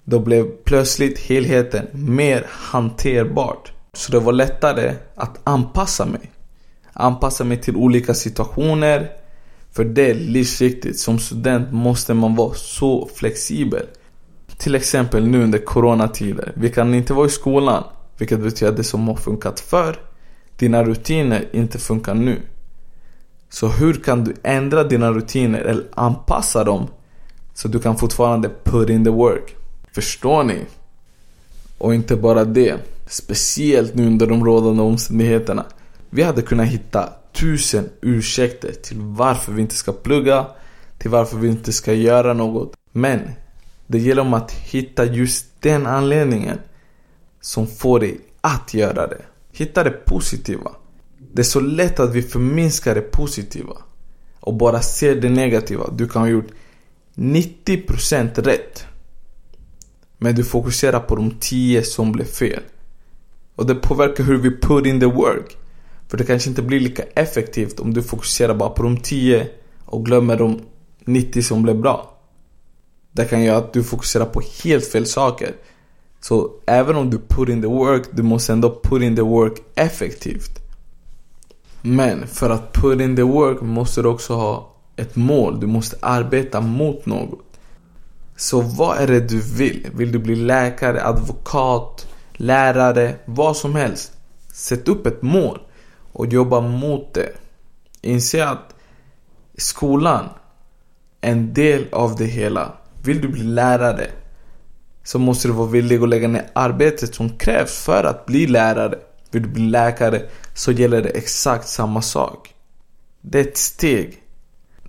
då 0.03 0.19
blev 0.19 0.45
plötsligt 0.63 1.19
helheten 1.19 1.87
mer 1.91 2.45
hanterbart. 2.49 3.71
Så 3.93 4.11
det 4.11 4.19
var 4.19 4.33
lättare 4.33 4.93
att 5.15 5.39
anpassa 5.43 6.05
mig. 6.05 6.31
Anpassa 6.93 7.43
mig 7.43 7.57
till 7.61 7.75
olika 7.75 8.13
situationer. 8.13 9.09
För 9.71 9.85
det 9.85 10.09
är 10.09 10.15
livsviktigt. 10.15 10.99
Som 10.99 11.19
student 11.19 11.71
måste 11.71 12.13
man 12.13 12.35
vara 12.35 12.53
så 12.53 13.09
flexibel. 13.15 13.85
Till 14.57 14.75
exempel 14.75 15.27
nu 15.27 15.43
under 15.43 15.59
coronatider. 15.59 16.51
Vi 16.55 16.69
kan 16.69 16.93
inte 16.93 17.13
vara 17.13 17.27
i 17.27 17.29
skolan. 17.29 17.83
Vilket 18.17 18.39
betyder 18.39 18.71
att 18.71 18.77
det 18.77 18.83
som 18.83 19.07
har 19.07 19.15
funkat 19.15 19.59
förr, 19.59 19.99
dina 20.57 20.83
rutiner 20.83 21.49
inte 21.51 21.77
funkar 21.79 22.13
nu. 22.13 22.41
Så 23.49 23.67
hur 23.67 23.93
kan 23.93 24.23
du 24.23 24.33
ändra 24.43 24.83
dina 24.83 25.11
rutiner 25.11 25.59
eller 25.59 25.85
anpassa 25.91 26.63
dem 26.63 26.87
så 27.53 27.67
du 27.67 27.79
kan 27.79 27.97
fortfarande 27.97 28.49
put 28.63 28.89
in 28.89 29.03
the 29.03 29.09
work? 29.09 29.55
Förstår 29.91 30.43
ni? 30.43 30.65
Och 31.77 31.95
inte 31.95 32.15
bara 32.15 32.45
det. 32.45 32.75
Speciellt 33.07 33.95
nu 33.95 34.07
under 34.07 34.27
de 34.27 34.45
rådande 34.45 34.83
omständigheterna. 34.83 35.65
Vi 36.09 36.23
hade 36.23 36.41
kunnat 36.41 36.67
hitta 36.67 37.09
tusen 37.39 37.89
ursäkter 38.01 38.71
till 38.71 38.97
varför 38.99 39.51
vi 39.51 39.61
inte 39.61 39.75
ska 39.75 39.91
plugga, 39.91 40.47
till 40.97 41.09
varför 41.09 41.37
vi 41.37 41.47
inte 41.47 41.73
ska 41.73 41.93
göra 41.93 42.33
något. 42.33 42.73
Men 42.91 43.19
det 43.87 43.99
gäller 43.99 44.21
om 44.21 44.33
att 44.33 44.51
hitta 44.51 45.05
just 45.05 45.45
den 45.59 45.87
anledningen 45.87 46.59
som 47.41 47.67
får 47.67 47.99
dig 47.99 48.17
att 48.41 48.73
göra 48.73 49.07
det. 49.07 49.21
Hitta 49.51 49.83
det 49.83 49.91
positiva. 49.91 50.71
Det 51.33 51.41
är 51.41 51.43
så 51.43 51.59
lätt 51.59 51.99
att 51.99 52.15
vi 52.15 52.21
förminskar 52.21 52.95
det 52.95 53.01
positiva 53.01 53.77
och 54.39 54.53
bara 54.53 54.81
ser 54.81 55.15
det 55.15 55.29
negativa. 55.29 55.89
Du 55.91 56.07
kan 56.07 56.21
ha 56.21 56.29
gjort 56.29 56.51
90% 57.15 58.41
rätt. 58.41 58.85
Men 60.17 60.35
du 60.35 60.43
fokuserar 60.43 60.99
på 60.99 61.15
de 61.15 61.31
10 61.39 61.83
som 61.83 62.11
blev 62.11 62.25
fel. 62.25 62.61
Och 63.55 63.65
det 63.65 63.75
påverkar 63.75 64.23
hur 64.23 64.37
vi 64.37 64.57
put 64.61 64.85
in 64.85 64.99
the 64.99 65.05
work. 65.05 65.58
För 66.09 66.17
det 66.17 66.23
kanske 66.23 66.49
inte 66.49 66.61
blir 66.61 66.79
lika 66.79 67.03
effektivt 67.03 67.79
om 67.79 67.93
du 67.93 68.03
fokuserar 68.03 68.53
bara 68.53 68.69
på 68.69 68.83
de 68.83 68.97
10 68.97 69.47
och 69.85 70.05
glömmer 70.05 70.37
de 70.37 70.61
90 71.05 71.41
som 71.41 71.63
blev 71.63 71.75
bra. 71.75 72.17
Det 73.11 73.25
kan 73.25 73.43
göra 73.43 73.57
att 73.57 73.73
du 73.73 73.83
fokuserar 73.83 74.25
på 74.25 74.41
helt 74.63 74.85
fel 74.85 75.05
saker. 75.05 75.55
Så 76.21 76.51
även 76.65 76.95
om 76.95 77.09
du 77.09 77.19
put 77.27 77.49
in 77.49 77.61
the 77.61 77.67
work, 77.67 78.03
du 78.11 78.23
måste 78.23 78.53
ändå 78.53 78.79
put 78.83 79.01
in 79.01 79.15
the 79.15 79.21
work 79.21 79.53
effektivt. 79.75 80.59
Men 81.81 82.27
för 82.27 82.49
att 82.49 82.73
put 82.73 83.01
in 83.01 83.15
the 83.15 83.23
work 83.23 83.61
måste 83.61 84.01
du 84.01 84.07
också 84.07 84.33
ha 84.33 84.75
ett 84.95 85.15
mål. 85.15 85.59
Du 85.59 85.67
måste 85.67 85.97
arbeta 86.01 86.61
mot 86.61 87.05
något. 87.05 87.45
Så 88.35 88.61
vad 88.61 88.97
är 88.97 89.07
det 89.07 89.19
du 89.19 89.41
vill? 89.41 89.87
Vill 89.93 90.11
du 90.11 90.19
bli 90.19 90.35
läkare, 90.35 91.03
advokat, 91.05 92.07
lärare, 92.33 93.15
vad 93.25 93.57
som 93.57 93.75
helst? 93.75 94.11
Sätt 94.53 94.87
upp 94.87 95.07
ett 95.07 95.21
mål 95.21 95.59
och 96.11 96.27
jobba 96.27 96.61
mot 96.61 97.13
det. 97.13 97.29
Inse 98.01 98.47
att 98.47 98.75
skolan 99.57 100.29
är 101.21 101.31
en 101.31 101.53
del 101.53 101.85
av 101.91 102.15
det 102.15 102.25
hela. 102.25 102.73
Vill 103.03 103.21
du 103.21 103.27
bli 103.27 103.43
lärare 103.43 104.07
så 105.03 105.19
måste 105.19 105.47
du 105.47 105.53
vara 105.53 105.67
villig 105.67 106.03
att 106.03 106.09
lägga 106.09 106.27
ner 106.27 106.49
arbetet 106.53 107.15
som 107.15 107.29
krävs 107.29 107.79
för 107.79 108.03
att 108.03 108.25
bli 108.25 108.47
lärare. 108.47 108.95
Vill 109.31 109.43
du 109.43 109.49
bli 109.49 109.63
läkare 109.63 110.21
så 110.53 110.71
gäller 110.71 111.01
det 111.01 111.09
exakt 111.09 111.67
samma 111.67 112.01
sak. 112.01 112.53
Det 113.21 113.39
är 113.39 113.43
ett 113.43 113.57
steg. 113.57 114.23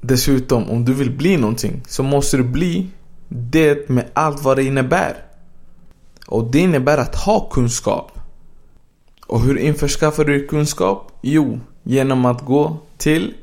Dessutom, 0.01 0.71
om 0.71 0.85
du 0.85 0.95
vill 0.95 1.11
bli 1.11 1.37
någonting 1.37 1.83
så 1.89 2.03
måste 2.03 2.37
du 2.37 2.43
bli 2.43 2.89
det 3.29 3.89
med 3.89 4.11
allt 4.13 4.43
vad 4.43 4.57
det 4.57 4.65
innebär. 4.65 5.25
Och 6.27 6.51
det 6.51 6.59
innebär 6.59 6.99
att 6.99 7.17
ha 7.17 7.49
kunskap. 7.51 8.20
Och 9.31 9.41
hur 9.41 9.59
införskaffar 9.59 10.25
du 10.25 10.47
kunskap? 10.47 11.13
Jo, 11.21 11.61
genom 11.83 12.25
att 12.25 12.41
gå 12.41 12.77
till, 12.97 13.35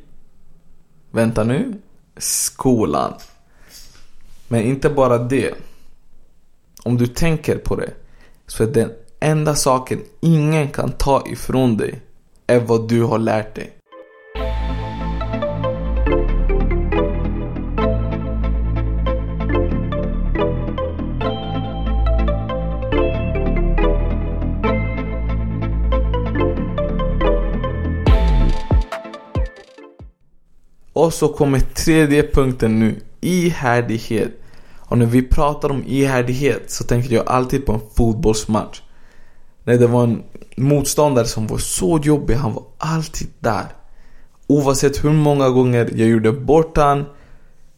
vänta 1.11 1.43
nu, 1.43 1.81
skolan. 2.17 3.13
Men 4.47 4.61
inte 4.61 4.89
bara 4.89 5.17
det. 5.17 5.53
Om 6.83 6.97
du 6.97 7.07
tänker 7.07 7.57
på 7.57 7.75
det 7.75 7.93
så 8.47 8.63
är 8.63 8.67
den 8.67 8.91
enda 9.19 9.55
saken 9.55 10.01
ingen 10.19 10.69
kan 10.69 10.91
ta 10.91 11.27
ifrån 11.27 11.77
dig 11.77 12.01
är 12.47 12.59
vad 12.59 12.89
du 12.89 13.03
har 13.03 13.19
lärt 13.19 13.55
dig. 13.55 13.76
Och 31.07 31.13
så 31.13 31.27
kommer 31.27 31.59
tredje 31.59 32.23
punkten 32.23 32.79
nu. 32.79 33.01
Ihärdighet. 33.21 34.31
Och 34.79 34.97
när 34.97 35.05
vi 35.05 35.21
pratar 35.21 35.69
om 35.69 35.83
ihärdighet 35.87 36.71
så 36.71 36.83
tänker 36.83 37.15
jag 37.15 37.27
alltid 37.27 37.65
på 37.65 37.73
en 37.73 37.79
fotbollsmatch. 37.95 38.81
När 39.63 39.77
det 39.77 39.87
var 39.87 40.03
en 40.03 40.23
motståndare 40.57 41.25
som 41.25 41.47
var 41.47 41.57
så 41.57 41.99
jobbig, 42.03 42.33
han 42.35 42.53
var 42.53 42.63
alltid 42.77 43.27
där. 43.39 43.65
Oavsett 44.47 45.03
hur 45.03 45.11
många 45.11 45.49
gånger 45.49 45.89
jag 45.95 46.07
gjorde 46.07 46.31
bort 46.31 46.77
han, 46.77 47.05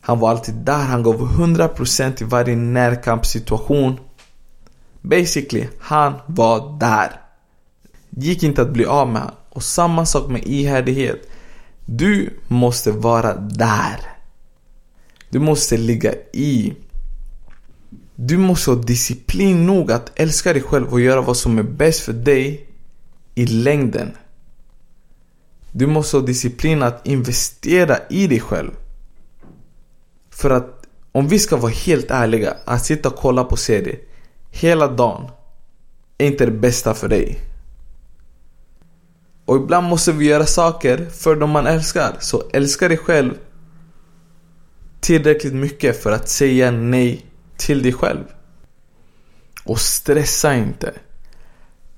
han 0.02 0.20
var 0.20 0.30
alltid 0.30 0.56
där, 0.56 0.84
han 0.84 1.04
gav 1.04 1.16
100% 1.16 2.22
i 2.22 2.26
varje 2.26 2.56
närkampssituation. 2.56 4.00
Basically, 5.02 5.68
han 5.80 6.14
var 6.26 6.80
där. 6.80 7.22
Gick 8.10 8.44
inte 8.44 8.62
att 8.62 8.74
bli 8.74 8.86
av 8.86 9.08
med 9.08 9.22
han. 9.22 9.32
Och 9.50 9.64
samma 9.64 10.06
sak 10.06 10.30
med 10.30 10.48
ihärdighet. 10.48 11.30
Du 11.92 12.30
måste 12.48 12.92
vara 12.92 13.34
där. 13.36 14.00
Du 15.30 15.40
måste 15.40 15.78
ligga 15.78 16.14
i. 16.34 16.74
Du 18.16 18.38
måste 18.38 18.72
ha 18.72 18.78
disciplin 18.78 19.66
nog 19.66 19.92
att 19.92 20.12
älska 20.16 20.54
dig 20.54 20.62
själv 20.62 20.94
och 20.94 21.02
göra 21.02 21.22
vad 21.22 21.38
som 21.38 21.58
är 21.58 21.64
bäst 21.64 22.00
för 22.00 22.14
dig 22.14 22.68
i 23.36 23.46
längden. 23.46 24.12
Du 25.72 25.88
måste 25.88 26.18
ha 26.18 26.26
disciplin 26.26 26.84
att 26.84 27.08
investera 27.08 27.98
i 28.10 28.28
dig 28.28 28.40
själv. 28.40 28.72
För 30.30 30.50
att 30.50 30.86
om 31.12 31.28
vi 31.28 31.40
ska 31.40 31.58
vara 31.58 31.72
helt 31.72 32.12
ärliga, 32.12 32.54
att 32.66 32.86
sitta 32.86 33.10
och 33.10 33.16
kolla 33.16 33.44
på 33.44 33.58
serier 33.58 34.00
hela 34.52 34.88
dagen 34.88 35.30
är 36.18 36.28
inte 36.28 36.46
det 36.46 36.52
bästa 36.52 36.94
för 36.94 37.08
dig. 37.08 37.49
Och 39.50 39.56
ibland 39.56 39.88
måste 39.88 40.12
vi 40.12 40.26
göra 40.26 40.46
saker 40.46 41.08
för 41.12 41.36
de 41.36 41.50
man 41.50 41.68
älskar. 41.68 42.16
Så 42.20 42.44
älska 42.54 42.88
dig 42.88 42.98
själv 42.98 43.34
tillräckligt 45.00 45.54
mycket 45.54 46.04
för 46.04 46.12
att 46.12 46.30
säga 46.30 46.72
nej 46.72 47.26
till 47.58 47.84
dig 47.84 47.94
själv. 47.94 48.24
Och 49.64 49.80
stressa 49.80 50.56
inte. 50.56 50.94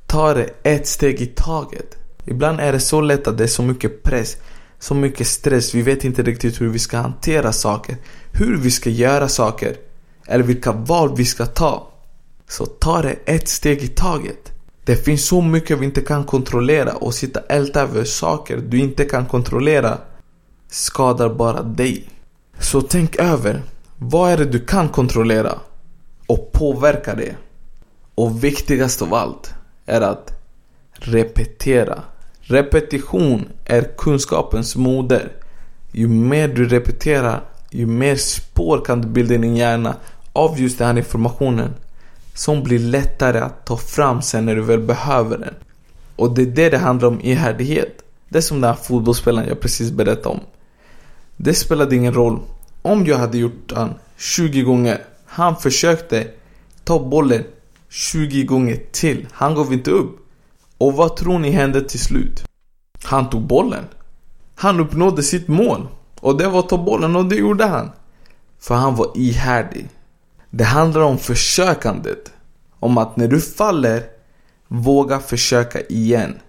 Ta 0.07 0.33
det 0.33 0.49
ett 0.63 0.87
steg 0.87 1.21
i 1.21 1.25
taget. 1.25 1.97
Ibland 2.25 2.59
är 2.59 2.71
det 2.71 2.79
så 2.79 3.01
lätt 3.01 3.27
att 3.27 3.37
det 3.37 3.43
är 3.43 3.47
så 3.47 3.63
mycket 3.63 4.03
press, 4.03 4.37
så 4.79 4.95
mycket 4.95 5.27
stress. 5.27 5.75
Vi 5.75 5.81
vet 5.81 6.03
inte 6.03 6.23
riktigt 6.23 6.61
hur 6.61 6.69
vi 6.69 6.79
ska 6.79 6.97
hantera 6.97 7.51
saker, 7.51 7.97
hur 8.31 8.57
vi 8.57 8.71
ska 8.71 8.89
göra 8.89 9.27
saker 9.27 9.75
eller 10.27 10.43
vilka 10.43 10.71
val 10.71 11.15
vi 11.15 11.25
ska 11.25 11.45
ta. 11.45 11.91
Så 12.47 12.65
ta 12.65 13.01
det 13.01 13.15
ett 13.25 13.47
steg 13.47 13.83
i 13.83 13.87
taget. 13.87 14.51
Det 14.91 14.97
finns 14.97 15.27
så 15.27 15.41
mycket 15.41 15.79
vi 15.79 15.85
inte 15.85 16.01
kan 16.01 16.23
kontrollera 16.23 16.93
och 16.93 17.13
sitta 17.13 17.39
älta 17.39 17.81
över 17.81 18.03
saker 18.03 18.57
du 18.57 18.79
inte 18.79 19.05
kan 19.05 19.25
kontrollera 19.25 19.97
skadar 20.69 21.29
bara 21.29 21.63
dig. 21.63 22.09
Så 22.59 22.81
tänk 22.81 23.15
över, 23.15 23.61
vad 23.97 24.31
är 24.31 24.37
det 24.37 24.45
du 24.45 24.59
kan 24.59 24.89
kontrollera? 24.89 25.59
Och 26.27 26.51
påverka 26.51 27.15
det. 27.15 27.35
Och 28.15 28.43
viktigast 28.43 29.01
av 29.01 29.13
allt 29.13 29.53
är 29.85 30.01
att 30.01 30.31
repetera. 30.91 32.03
Repetition 32.39 33.45
är 33.65 33.97
kunskapens 33.97 34.75
moder. 34.75 35.31
Ju 35.91 36.07
mer 36.07 36.47
du 36.47 36.67
repeterar, 36.67 37.41
ju 37.69 37.85
mer 37.85 38.15
spår 38.15 38.81
kan 38.85 39.01
du 39.01 39.07
bilda 39.07 39.33
i 39.33 39.37
din 39.37 39.55
hjärna 39.55 39.95
av 40.33 40.59
just 40.59 40.77
den 40.77 40.87
här 40.87 40.97
informationen 40.97 41.73
som 42.33 42.63
blir 42.63 42.79
lättare 42.79 43.39
att 43.39 43.65
ta 43.65 43.77
fram 43.77 44.21
sen 44.21 44.45
när 44.45 44.55
du 44.55 44.61
väl 44.61 44.79
behöver 44.79 45.37
den. 45.37 45.53
Och 46.15 46.35
det 46.35 46.41
är 46.41 46.45
det 46.45 46.69
det 46.69 46.77
handlar 46.77 47.07
om 47.07 47.21
ihärdighet. 47.21 48.03
Det 48.29 48.37
är 48.37 48.41
som 48.41 48.61
den 48.61 48.69
här 48.69 48.77
fotbollsspelaren 48.77 49.47
jag 49.47 49.59
precis 49.59 49.91
berättade 49.91 50.29
om. 50.29 50.39
Det 51.37 51.53
spelade 51.53 51.95
ingen 51.95 52.13
roll 52.13 52.39
om 52.81 53.05
jag 53.05 53.17
hade 53.17 53.37
gjort 53.37 53.69
den 53.69 53.93
20 54.17 54.61
gånger. 54.61 55.01
Han 55.25 55.55
försökte 55.55 56.27
ta 56.83 56.99
bollen 56.99 57.43
20 57.89 58.43
gånger 58.43 58.79
till. 58.91 59.27
Han 59.31 59.55
gav 59.55 59.73
inte 59.73 59.91
upp. 59.91 60.17
Och 60.77 60.93
vad 60.93 61.15
tror 61.15 61.39
ni 61.39 61.51
hände 61.51 61.81
till 61.81 61.99
slut? 61.99 62.43
Han 63.03 63.29
tog 63.29 63.41
bollen. 63.41 63.83
Han 64.55 64.79
uppnådde 64.79 65.23
sitt 65.23 65.47
mål. 65.47 65.87
Och 66.19 66.37
det 66.37 66.47
var 66.47 66.59
att 66.59 66.69
ta 66.69 66.77
bollen 66.77 67.15
och 67.15 67.25
det 67.25 67.35
gjorde 67.35 67.65
han. 67.65 67.91
För 68.59 68.75
han 68.75 68.95
var 68.95 69.11
ihärdig. 69.15 69.89
Det 70.51 70.63
handlar 70.63 71.01
om 71.01 71.17
försökandet. 71.17 72.33
Om 72.79 72.97
att 72.97 73.17
när 73.17 73.27
du 73.27 73.41
faller, 73.41 74.03
våga 74.67 75.19
försöka 75.19 75.81
igen. 75.81 76.39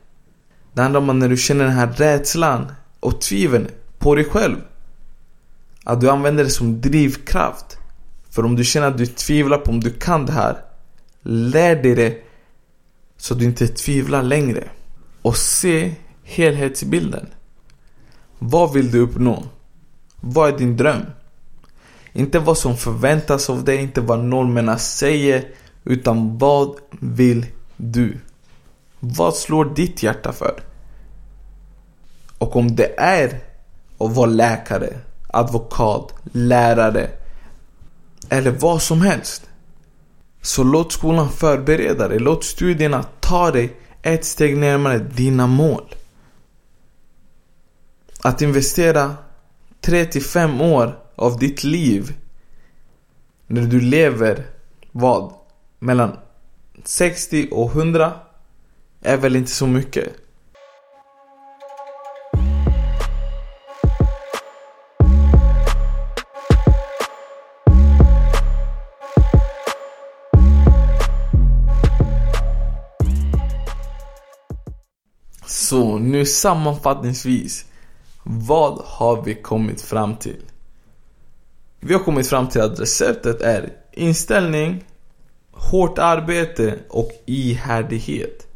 Det 0.72 0.82
handlar 0.82 1.00
om 1.00 1.10
att 1.10 1.16
när 1.16 1.28
du 1.28 1.36
känner 1.36 1.64
den 1.64 1.72
här 1.72 1.92
rädslan 1.92 2.72
och 3.00 3.20
tvivlen 3.20 3.68
på 3.98 4.14
dig 4.14 4.24
själv. 4.24 4.56
Att 5.84 6.00
du 6.00 6.10
använder 6.10 6.44
det 6.44 6.50
som 6.50 6.80
drivkraft. 6.80 7.78
För 8.30 8.44
om 8.44 8.56
du 8.56 8.64
känner 8.64 8.86
att 8.86 8.98
du 8.98 9.06
tvivlar 9.06 9.58
på 9.58 9.70
om 9.70 9.80
du 9.80 9.90
kan 9.90 10.26
det 10.26 10.32
här. 10.32 10.56
Lär 11.22 11.82
dig 11.82 11.94
det 11.94 12.16
så 13.16 13.34
att 13.34 13.40
du 13.40 13.46
inte 13.46 13.68
tvivlar 13.68 14.22
längre. 14.22 14.68
Och 15.22 15.36
se 15.36 15.94
helhetsbilden. 16.24 17.26
Vad 18.38 18.72
vill 18.72 18.90
du 18.90 18.98
uppnå? 18.98 19.44
Vad 20.20 20.54
är 20.54 20.58
din 20.58 20.76
dröm? 20.76 21.02
Inte 22.12 22.38
vad 22.38 22.58
som 22.58 22.76
förväntas 22.76 23.50
av 23.50 23.64
dig, 23.64 23.76
inte 23.76 24.00
vad 24.00 24.24
normerna 24.24 24.78
säger. 24.78 25.48
Utan 25.84 26.38
vad 26.38 26.76
vill 26.90 27.46
du? 27.76 28.18
Vad 29.00 29.34
slår 29.34 29.64
ditt 29.64 30.02
hjärta 30.02 30.32
för? 30.32 30.62
Och 32.38 32.56
om 32.56 32.76
det 32.76 33.00
är 33.00 33.40
att 33.98 34.12
vara 34.12 34.26
läkare, 34.26 34.98
advokat, 35.28 36.14
lärare 36.32 37.10
eller 38.28 38.50
vad 38.50 38.82
som 38.82 39.00
helst. 39.00 39.42
Så 40.42 40.64
låt 40.64 40.92
skolan 40.92 41.30
förbereda 41.30 42.08
dig. 42.08 42.18
Låt 42.18 42.44
studierna 42.44 43.04
ta 43.20 43.50
dig 43.50 43.76
ett 44.02 44.24
steg 44.24 44.56
närmare 44.56 44.98
dina 44.98 45.46
mål. 45.46 45.94
Att 48.22 48.42
investera 48.42 49.16
3-5 49.82 50.72
år 50.72 50.98
av 51.16 51.38
ditt 51.38 51.64
liv 51.64 52.14
när 53.46 53.62
du 53.62 53.80
lever 53.80 54.46
vad? 54.92 55.32
Mellan 55.78 56.16
60 56.84 57.48
och 57.50 57.70
100 57.70 58.12
är 59.00 59.16
väl 59.16 59.36
inte 59.36 59.50
så 59.50 59.66
mycket. 59.66 60.12
Så 75.46 75.98
nu 75.98 76.26
sammanfattningsvis. 76.26 77.64
Vad 78.24 78.78
har 78.84 79.22
vi 79.22 79.34
kommit 79.34 79.80
fram 79.80 80.16
till? 80.16 80.51
Vi 81.84 81.94
har 81.94 82.00
kommit 82.00 82.28
fram 82.28 82.48
till 82.48 82.60
att 82.60 82.80
receptet 82.80 83.40
är 83.40 83.72
inställning, 83.92 84.84
hårt 85.50 85.98
arbete 85.98 86.78
och 86.88 87.12
ihärdighet. 87.26 88.46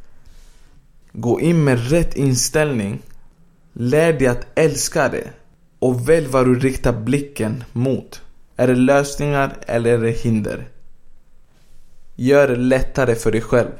Gå 1.12 1.41
in 1.41 1.65
med 1.65 1.91
rätt 1.91 2.17
inställning. 2.17 3.03
Lär 3.73 4.12
dig 4.12 4.27
att 4.27 4.47
älska 4.55 5.09
det. 5.09 5.31
Och 5.79 6.09
välj 6.09 6.27
vad 6.27 6.47
du 6.47 6.59
riktar 6.59 6.93
blicken 6.93 7.65
mot. 7.73 8.23
Är 8.57 8.67
det 8.67 8.75
lösningar 8.75 9.57
eller 9.67 9.93
är 9.93 9.99
det 9.99 10.11
hinder? 10.11 10.69
Gör 12.17 12.49
det 12.49 12.57
lättare 12.57 13.15
för 13.15 13.33
dig 13.33 13.41
själv. 13.41 13.71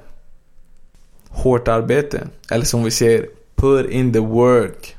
Hårt 1.29 1.69
arbete. 1.69 2.29
Eller 2.51 2.65
som 2.65 2.85
vi 2.85 2.91
säger, 2.91 3.29
put 3.55 3.91
in 3.91 4.13
the 4.13 4.19
work. 4.19 4.97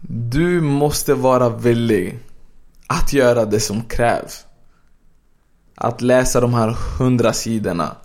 Du 0.00 0.60
måste 0.60 1.14
vara 1.14 1.48
villig 1.48 2.18
att 2.86 3.12
göra 3.12 3.44
det 3.44 3.60
som 3.60 3.82
krävs. 3.84 4.46
Att 5.74 6.00
läsa 6.00 6.40
de 6.40 6.54
här 6.54 6.76
hundra 6.98 7.32
sidorna. 7.32 7.96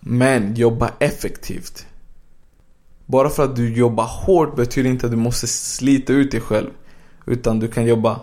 Men 0.00 0.54
jobba 0.54 0.90
effektivt. 0.98 1.86
Bara 3.06 3.30
för 3.30 3.44
att 3.44 3.56
du 3.56 3.74
jobbar 3.74 4.04
hårt 4.04 4.56
betyder 4.56 4.90
inte 4.90 5.06
att 5.06 5.12
du 5.12 5.18
måste 5.18 5.46
slita 5.46 6.12
ut 6.12 6.30
dig 6.30 6.40
själv. 6.40 6.70
Utan 7.26 7.58
du 7.58 7.68
kan 7.68 7.86
jobba 7.86 8.20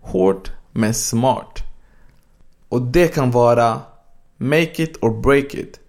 hårt 0.00 0.52
men 0.72 0.94
smart. 0.94 1.62
Och 2.68 2.82
det 2.82 3.08
kan 3.08 3.30
vara 3.30 3.80
make 4.36 4.82
it 4.82 4.96
or 5.02 5.20
break 5.20 5.54
it. 5.54 5.80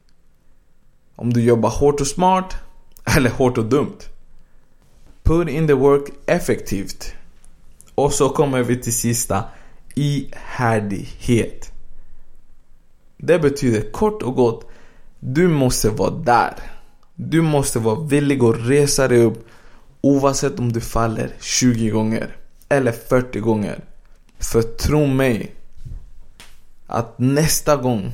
Om 1.15 1.33
du 1.33 1.41
jobbar 1.41 1.69
hårt 1.69 2.01
och 2.01 2.07
smart 2.07 2.55
eller 3.17 3.29
hårt 3.29 3.57
och 3.57 3.65
dumt. 3.65 3.97
Put 5.23 5.49
in 5.49 5.67
the 5.67 5.73
work 5.73 6.09
effektivt. 6.25 7.13
Och 7.97 8.13
så 8.13 8.29
kommer 8.29 8.63
vi 8.63 8.77
till 8.77 8.93
sista. 8.93 9.43
Ihärdighet. 9.95 11.71
Det 13.17 13.39
betyder 13.39 13.91
kort 13.91 14.21
och 14.21 14.35
gott. 14.35 14.67
Du 15.19 15.47
måste 15.47 15.89
vara 15.89 16.09
där. 16.09 16.53
Du 17.15 17.41
måste 17.41 17.79
vara 17.79 17.99
villig 17.99 18.43
att 18.43 18.55
resa 18.59 19.07
dig 19.07 19.23
upp 19.23 19.47
oavsett 20.01 20.59
om 20.59 20.73
du 20.73 20.81
faller 20.81 21.31
20 21.39 21.89
gånger 21.89 22.35
eller 22.69 22.91
40 22.91 23.39
gånger. 23.39 23.83
För 24.39 24.61
tro 24.61 25.05
mig 25.05 25.55
att 26.87 27.19
nästa 27.19 27.75
gång 27.75 28.11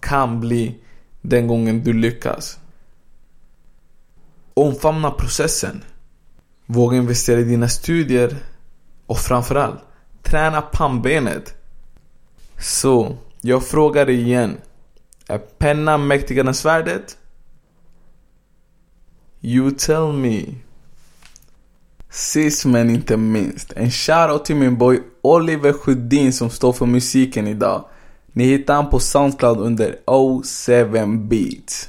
kan 0.00 0.40
bli 0.40 0.78
den 1.22 1.46
gången 1.46 1.84
du 1.84 1.92
lyckas. 1.92 2.58
Omfamna 4.54 5.10
processen. 5.10 5.82
Våga 6.70 6.96
investera 6.96 7.40
i 7.40 7.44
dina 7.44 7.68
studier 7.68 8.36
och 9.06 9.18
framförallt 9.18 9.80
träna 10.22 10.60
pannbenet. 10.60 11.54
Så, 12.58 13.16
jag 13.40 13.66
frågar 13.66 14.06
dig 14.06 14.20
igen. 14.20 14.56
Är 15.26 15.38
pennan 15.38 16.06
mäktigare 16.06 16.48
än 16.48 16.54
svärdet? 16.54 17.18
You 19.40 19.70
tell 19.70 20.12
me. 20.12 20.44
Sist 22.10 22.64
men 22.64 22.90
inte 22.90 23.16
minst, 23.16 23.72
en 23.72 23.90
shoutout 23.90 24.44
till 24.44 24.56
min 24.56 24.78
boy 24.78 25.02
Oliver 25.22 25.72
Sjödin 25.72 26.32
som 26.32 26.50
står 26.50 26.72
för 26.72 26.86
musiken 26.86 27.46
idag. 27.46 27.84
Ni 28.32 28.44
hittar 28.44 28.74
han 28.74 28.90
på 28.90 29.00
Soundcloud 29.00 29.58
under 29.60 29.98
O7 30.06 31.28
Beats. 31.28 31.88